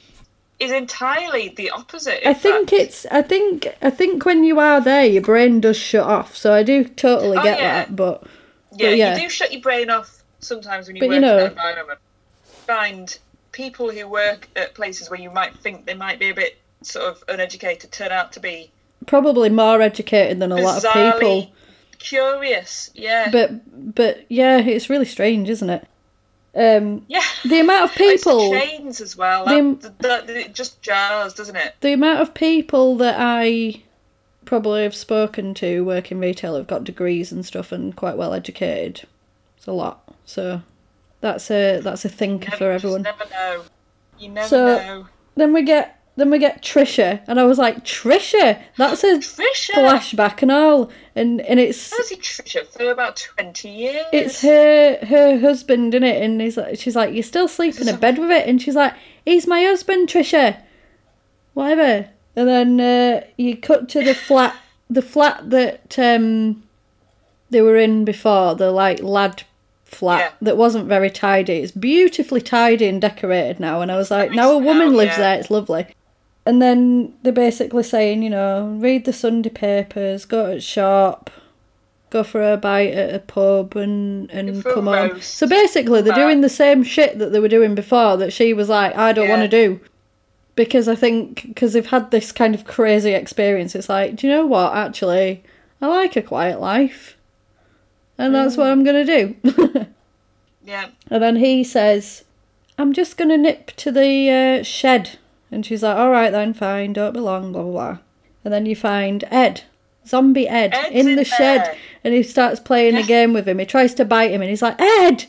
[0.60, 2.28] is entirely the opposite.
[2.28, 2.82] I think fact.
[2.82, 3.06] it's.
[3.12, 3.68] I think.
[3.82, 6.36] I think when you are there, your brain does shut off.
[6.36, 7.74] So I do totally Oh, get yeah.
[7.86, 7.96] that.
[7.96, 8.24] But
[8.72, 9.16] yeah, but yeah.
[9.16, 11.52] you do shut your brain off sometimes when you But work you know- in that
[11.52, 12.00] environment.
[12.44, 13.18] Find
[13.52, 17.06] people who work at places where you might think they might be a bit sort
[17.06, 18.72] of uneducated turn out to be
[19.08, 21.52] probably more educated than a lot of people.
[22.00, 22.90] curious.
[22.94, 25.88] Yeah, But but yeah, it's really strange, isn't it?
[26.56, 27.22] Um, yeah.
[27.44, 29.46] the amount of It's people, chains as well.
[29.46, 31.76] the- That, that, that- it just jars, doesn't it?
[31.82, 33.84] the amount of people that I
[34.46, 38.34] probably have spoken to work in retail have got degrees and stuff and quite well
[38.34, 39.08] educated.
[39.58, 40.04] It's a lot.
[40.26, 40.62] So
[41.22, 43.02] that's a that's a thinker Never- for everyone.
[43.02, 43.64] never know.
[44.18, 45.08] You never So- know.
[45.36, 49.74] Then we get then we get Trisha, and I was like, Trisha, that's a Trisha.
[49.74, 54.06] flashback and all, and and it's was Trisha for about twenty years.
[54.14, 57.96] it's her her husband in it, and he's like, she's like, you're still sleeping in
[57.96, 58.94] a bed with it, and she's like,
[59.26, 60.62] he's my husband, Trisha,
[61.54, 62.10] whatever.
[62.38, 64.56] And then uh, you cut to the flat,
[64.90, 66.64] the flat that um
[67.50, 69.44] they were in before, the like lad
[69.84, 70.32] flat Yeah.
[70.42, 71.58] that wasn't very tidy.
[71.58, 75.18] It's beautifully tidy and decorated now, and I was like, now a woman lives yeah.
[75.18, 75.40] there.
[75.40, 75.88] It's lovely.
[76.46, 81.32] And then they're basically saying, you know, read the Sunday papers, go to shop,
[82.12, 85.10] go for a bite at a pub, and and come home.
[85.12, 85.34] roast.
[85.36, 88.16] So basically, they're doing the same shit that they were doing before.
[88.18, 89.80] That she was like, I don't want to do,
[90.56, 93.74] because I think because they've had this kind of crazy experience.
[93.74, 94.76] It's like, do you know what?
[94.76, 95.44] Actually,
[95.82, 97.18] I like a quiet life,
[98.20, 98.58] and that's Mm.
[98.60, 99.36] what I'm gonna do.
[100.64, 100.88] Yeah.
[101.12, 102.24] And then he says,
[102.80, 105.20] I'm just going to nip to the uh, shed.
[105.56, 107.98] And she's like, all right then, fine, don't be long, blah, blah, blah.
[108.44, 109.62] And then you find Ed,
[110.06, 111.62] zombie Ed, Ed's in in the shed.
[111.62, 111.78] there.
[112.04, 113.60] And he starts playing a game with him.
[113.60, 115.26] He tries to bite him and he's like, Ed!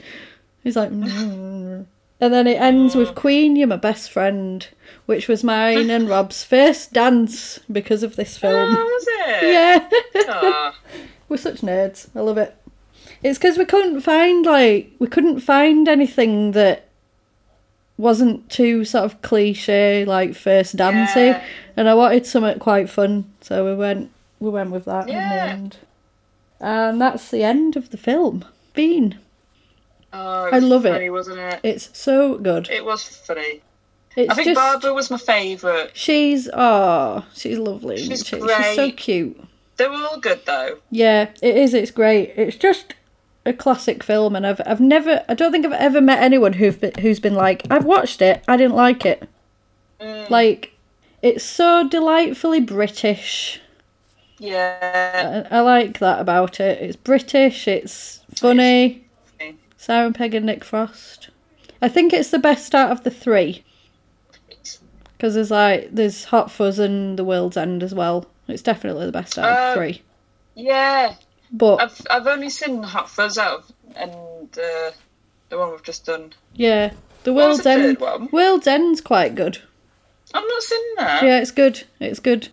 [0.65, 1.87] He's like, "Mm."
[2.21, 3.15] and then it ends with mm.
[3.15, 4.67] Queen, you're my best friend,
[5.07, 8.75] which was mine and Rob's first dance because of this Oh, film.
[8.75, 9.43] was it?
[9.53, 9.89] Yeah.
[10.29, 10.75] Ah.
[11.29, 12.09] We're such nerds.
[12.17, 12.57] I love it.
[13.23, 16.86] It's because we couldn't find like we couldn't find anything that
[17.99, 21.45] wasn't too sort of cliche like first dancey, Yeah.
[21.77, 24.11] and I wanted something quite fun, so we went
[24.41, 25.77] we went with that in the end.
[26.61, 28.45] And that's the end of the film.
[28.75, 29.19] Bean.
[30.13, 31.11] Oh, I love it.
[31.11, 31.61] wasn't it?
[31.63, 32.69] It's so good.
[32.71, 33.63] It was funny.
[34.17, 35.91] It's I think just Barbara was my favourite.
[35.95, 37.99] she's oh she's lovely.
[37.99, 38.37] She's she?
[38.41, 39.39] She's so cute.
[39.77, 40.79] They were all good though.
[40.91, 41.75] Yeah, it is.
[41.75, 42.33] It's great.
[42.37, 42.95] It's just
[43.47, 45.25] a classic film, and I've I've never.
[45.29, 48.43] I don't think I've ever met anyone who've been, who's been like, I've watched it.
[48.49, 49.29] I didn't like it.
[50.01, 50.29] Mm.
[50.31, 50.73] Like,
[51.23, 53.61] it's so delightfully British.
[54.39, 55.47] Yeah.
[55.51, 56.81] I, I like that about it.
[56.83, 57.67] It's British.
[57.67, 59.07] It's funny.
[59.39, 59.57] funny.
[59.77, 61.31] Simon Pegg and Nick Frost.
[61.81, 63.65] I think it's the best out of the three.
[65.17, 69.13] Because there's like there's Hot Fuzz and The World's End as well, It's definitely the
[69.13, 70.03] best out Uh, of three.
[70.55, 71.15] Yeah,
[71.53, 74.11] But I've I've only seen Hot Fuzz out of and
[74.59, 74.91] uh,
[75.49, 76.33] the one we've just done.
[76.55, 76.93] yeah,
[77.25, 77.99] the What World's the End.
[78.01, 78.29] one?
[78.33, 79.59] World's End's quite good.
[80.35, 81.23] I've not seen that.
[81.23, 81.85] Yeah, it's good.
[82.01, 82.49] It's good.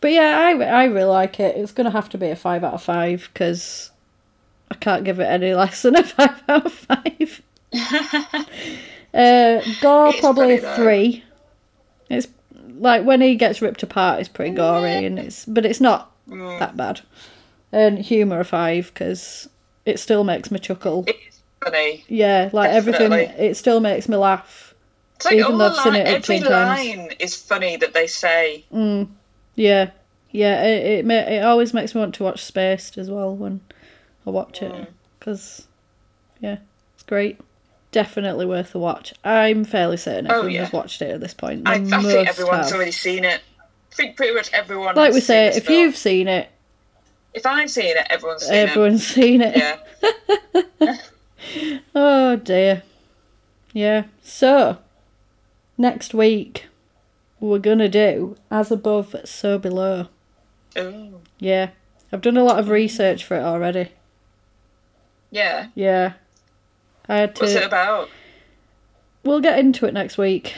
[0.00, 1.56] But yeah, I, I really like it.
[1.56, 3.90] It's gonna have to be a five out of five because
[4.70, 7.42] I can't give it any less than a five out of five.
[9.14, 11.24] uh, gore It's probably a three.
[12.08, 12.28] It's
[12.78, 16.58] like when he gets ripped apart, it's pretty gory, and it's but it's not Mm.
[16.58, 17.00] that bad.
[17.72, 19.48] And humour a five because
[19.84, 21.04] it still makes me chuckle.
[21.06, 22.04] It's funny.
[22.08, 24.74] Yeah, like everything, it still makes me laugh.
[25.16, 26.52] It's like Even though I've seen line, it every 18 times.
[26.98, 28.64] line is funny that they say.
[29.54, 29.90] Yeah,
[30.30, 30.62] yeah.
[30.64, 33.60] It it, ma- it always makes me want to watch Spaced as well when
[34.26, 34.82] I watch Mm.
[34.84, 35.66] it because
[36.40, 36.58] yeah,
[36.94, 37.38] it's great.
[37.90, 39.12] Definitely worth a watch.
[39.24, 40.60] I'm fairly certain Oh, everyone yeah.
[40.64, 41.66] has watched it at this point.
[41.66, 42.74] I, I think everyone's have.
[42.76, 43.40] already seen it.
[43.60, 44.94] I think pretty much everyone.
[44.94, 45.78] Like we say, if film.
[45.80, 46.48] you've seen it,
[47.34, 48.68] if I've seen it, everyone's seen it.
[48.70, 49.56] everyone's seen it.
[49.56, 50.96] Yeah.
[51.94, 52.82] Oh dear.
[53.72, 54.04] Yeah.
[54.22, 54.78] So
[55.78, 56.66] next week
[57.40, 60.08] we're gonna do as above, so below.
[60.76, 61.20] Ooh.
[61.38, 61.70] Yeah.
[62.12, 63.90] I've done a lot of research for it already.
[65.30, 65.68] Yeah.
[65.74, 66.14] Yeah.
[67.08, 67.42] I had to.
[67.42, 68.08] What's it about?
[69.24, 70.54] We'll get into it next week.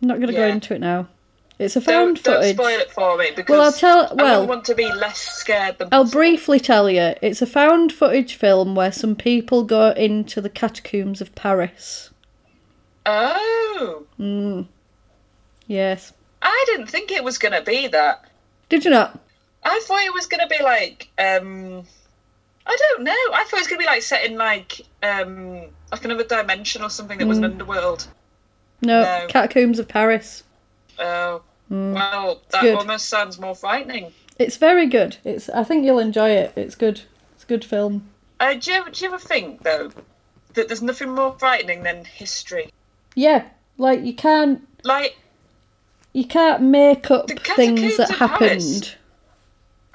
[0.00, 1.08] I'm not going to go into it now.
[1.58, 2.56] It's a found Don't, don't footage.
[2.56, 5.18] spoil it for me because Well, I'll tell- I well- wouldn't want to be less
[5.18, 6.20] scared than I'll possible.
[6.20, 7.14] briefly tell you.
[7.20, 12.10] It's a found footage film where some people go into the catacombs of Paris.
[13.04, 14.04] Oh,
[15.66, 16.12] Yes.
[16.42, 18.24] I didn't think it was gonna be that.
[18.68, 19.18] Did you not?
[19.64, 21.84] I thought it was gonna be like um,
[22.66, 23.12] I don't know.
[23.32, 26.90] I thought it was gonna be like set in like um, like another dimension or
[26.90, 27.50] something that was an Mm.
[27.52, 28.06] underworld.
[28.82, 29.02] No.
[29.02, 29.26] No.
[29.28, 30.44] Catacombs of Paris.
[30.98, 32.62] Oh, well, that Mm.
[32.62, 32.74] good.
[32.78, 34.12] almost sounds more frightening.
[34.38, 35.16] It's very good.
[35.24, 35.48] It's.
[35.50, 36.52] I think you'll enjoy it.
[36.56, 37.02] It's good.
[37.34, 38.08] It's a good film.
[38.40, 39.90] Uh, do, you ever, do you ever think though
[40.54, 42.70] that there's nothing more frightening than history?
[43.14, 43.44] Yeah.
[43.76, 44.66] Like you can't.
[44.84, 45.16] Like
[46.14, 48.38] You can't make up The things that happened.
[48.48, 48.94] Paris.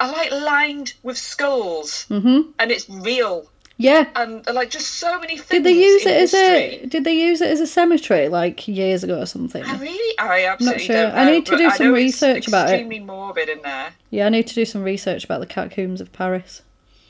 [0.00, 2.52] are like lined with skulls, Mhm.
[2.58, 4.06] and it's real, Yeah.
[4.14, 5.48] and uh, like just so many things.
[5.48, 6.78] Did they use it as history.
[6.82, 6.86] a?
[6.86, 9.64] Did they use it as a cemetery like years ago or something?
[9.64, 10.94] I really, I absolutely sure.
[10.96, 11.20] don't know.
[11.20, 12.74] I need to do some research about it.
[12.74, 13.88] Extremely morbid in there.
[14.10, 16.62] Yeah, I need to do some research about the catacombs of Paris.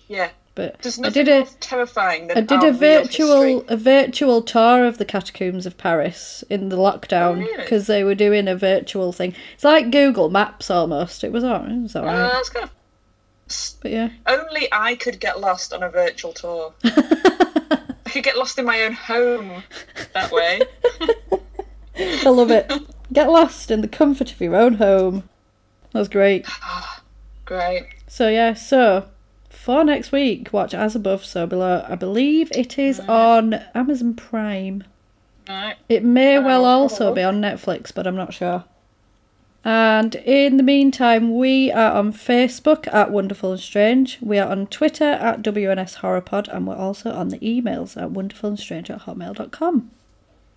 [0.09, 4.85] Yeah, But there's I did a terrifying than I did a virtual a virtual tour
[4.87, 7.57] of the catacombs of Paris in the lockdown Oh, really?
[7.63, 9.35] because they were doing a virtual thing.
[9.55, 11.25] It's like Google Maps almost.
[11.25, 11.73] It was alright.
[11.73, 12.33] It was Uh, alright.
[12.33, 12.71] that's kind of
[13.83, 16.75] but yeah, Only I could get lost on a virtual tour.
[16.85, 19.63] I could get lost in my own home
[20.13, 20.61] that way.
[21.97, 22.73] I love it.
[23.13, 25.29] Get lost in the comfort of your own home.
[25.93, 26.47] That's great.
[27.45, 27.87] Great.
[28.09, 29.07] So yeah, so
[29.51, 31.85] for next week, watch As Above, So Below.
[31.89, 34.85] I believe it is on Amazon Prime.
[35.49, 35.77] Right.
[35.89, 38.65] It may well also a be on Netflix, but I'm not sure.
[39.65, 44.19] And in the meantime, we are on Facebook at Wonderful and Strange.
[44.21, 48.91] We are on Twitter at WNS Horrorpod, and we're also on the emails at wonderfulandstrange
[48.91, 49.91] at hotmail.com.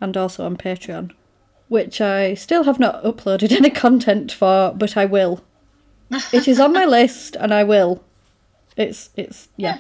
[0.02, 1.14] And also on Patreon,
[1.70, 5.42] which I still have not uploaded any content for, but I will.
[6.34, 8.04] it is on my list, and I will.
[8.76, 9.80] It's, it's, yeah.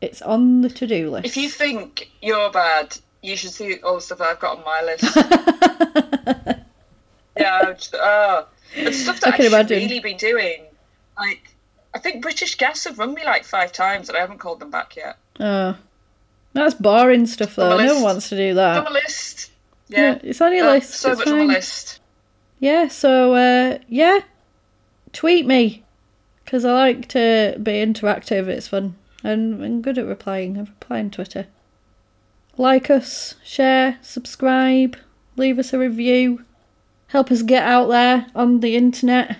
[0.00, 1.26] It's on the to do list.
[1.26, 4.82] If you think you're bad, you should see all the stuff I've got on my
[4.82, 5.16] list.
[7.36, 9.78] yeah, just, oh, it's stuff that I I, can should imagine.
[9.78, 10.64] really be doing.
[11.18, 11.50] Like,
[11.94, 14.70] I think British Gas have rung me like five times and I haven't called them
[14.70, 15.16] back yet.
[15.40, 15.76] Oh.
[16.54, 17.78] That's boring stuff, though.
[17.78, 18.84] No one wants to do On that.
[18.84, 19.50] my list.
[19.88, 20.90] Yeah, Yeah, it's on your Uh, list.
[20.94, 21.40] So it's much fine.
[21.40, 22.00] on my list.
[22.60, 24.20] Yeah, so uh, yeah,
[25.12, 25.82] tweet me
[26.44, 28.46] because I like to be interactive.
[28.48, 30.56] It's fun and I'm good at replying.
[30.56, 31.46] I reply on Twitter.
[32.58, 34.96] Like us, share, subscribe,
[35.36, 36.44] leave us a review,
[37.12, 39.38] help us get out there on the internet.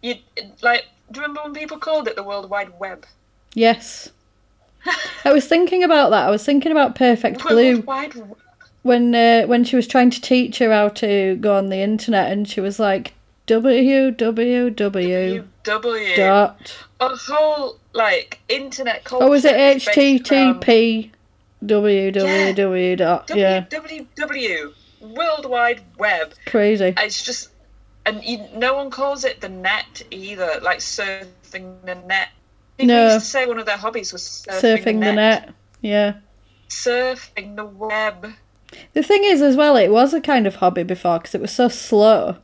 [0.00, 0.14] You
[0.62, 0.86] like?
[1.10, 3.04] Do you remember when people called it the World Wide Web?
[3.54, 4.10] Yes.
[5.24, 6.26] I was thinking about that.
[6.26, 8.14] I was thinking about Perfect Blue World Wide
[8.82, 12.30] when uh, when she was trying to teach her how to go on the internet,
[12.30, 13.14] and she was like
[13.48, 15.44] www W.
[16.16, 19.24] dot A whole like internet culture.
[19.24, 21.10] Oh, is it is based around HTTP
[21.64, 24.72] www dot yeah www
[25.14, 26.32] World Wide Web.
[26.46, 27.50] crazy It's just,
[28.06, 30.60] and you, no one calls it the net either.
[30.62, 32.28] Like surfing the net.
[32.76, 33.04] People No.
[33.14, 36.14] used to say one of their hobbies was surfing, surfing the net yeah
[36.68, 38.32] Surfing the web.
[38.92, 41.50] the thing is as well it was a kind of hobby before because it was
[41.52, 42.36] so slow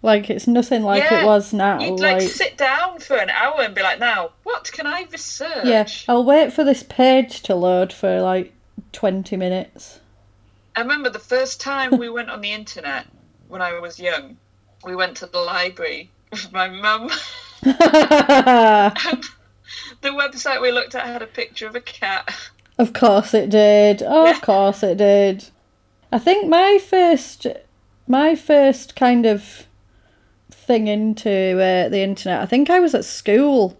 [0.00, 1.22] Like it's nothing like yeah.
[1.22, 1.80] it was now.
[1.80, 5.64] You'd like, sit down for an hour and be like, now, what can I research?
[5.64, 8.52] yeah, I'll wait for this page to load for like
[8.92, 9.98] twenty minutes.
[10.78, 13.04] I remember the first time we went on the internet
[13.48, 14.36] when I was young.
[14.84, 17.10] We went to the library with my mum.
[17.62, 18.92] the
[20.04, 22.32] website we looked at had a picture of a cat.
[22.78, 24.04] Of course it did.
[24.06, 25.46] Oh, of course it did.
[26.12, 27.48] I think my first,
[28.06, 29.66] my first kind of
[30.52, 32.40] thing into uh, the internet.
[32.40, 33.76] I think I was at school,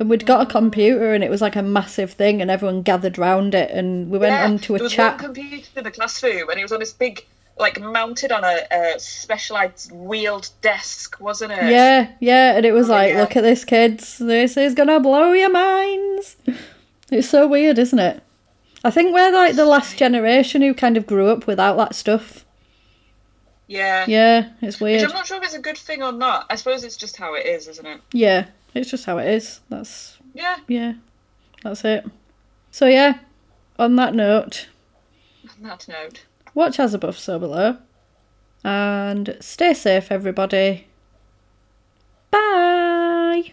[0.00, 3.18] and we'd got a computer, and it was like a massive thing, and everyone gathered
[3.18, 5.12] round it, and we went Yeah, onto a there was chat.
[5.22, 7.24] one computer in the classroom, and it was on this big,
[7.58, 11.70] like mounted on a, a specialized wheeled desk, wasn't it?
[11.70, 13.20] Yeah, yeah, and it was Oh, like, yeah.
[13.20, 14.18] look at this, kids.
[14.18, 16.36] This is gonna blow your minds.
[17.12, 18.22] It's so weird, isn't it?
[18.82, 22.46] I think we're like the last generation who kind of grew up without that stuff.
[23.66, 24.04] Yeah.
[24.08, 25.04] Yeah, it's Which weird.
[25.10, 26.46] I'm not sure if it's a good thing or not.
[26.50, 28.00] I suppose it's just how it is, isn't it?
[28.12, 29.60] Yeah, it's just how it is.
[29.68, 30.56] That's Yeah.
[30.68, 30.94] yeah,
[31.62, 32.04] that's it.
[32.70, 33.18] So yeah,
[33.78, 34.68] on that note,
[35.56, 36.24] On that note.
[36.54, 37.78] watch as above, so below,
[38.64, 40.86] and stay safe, everybody.
[42.30, 43.52] Bye.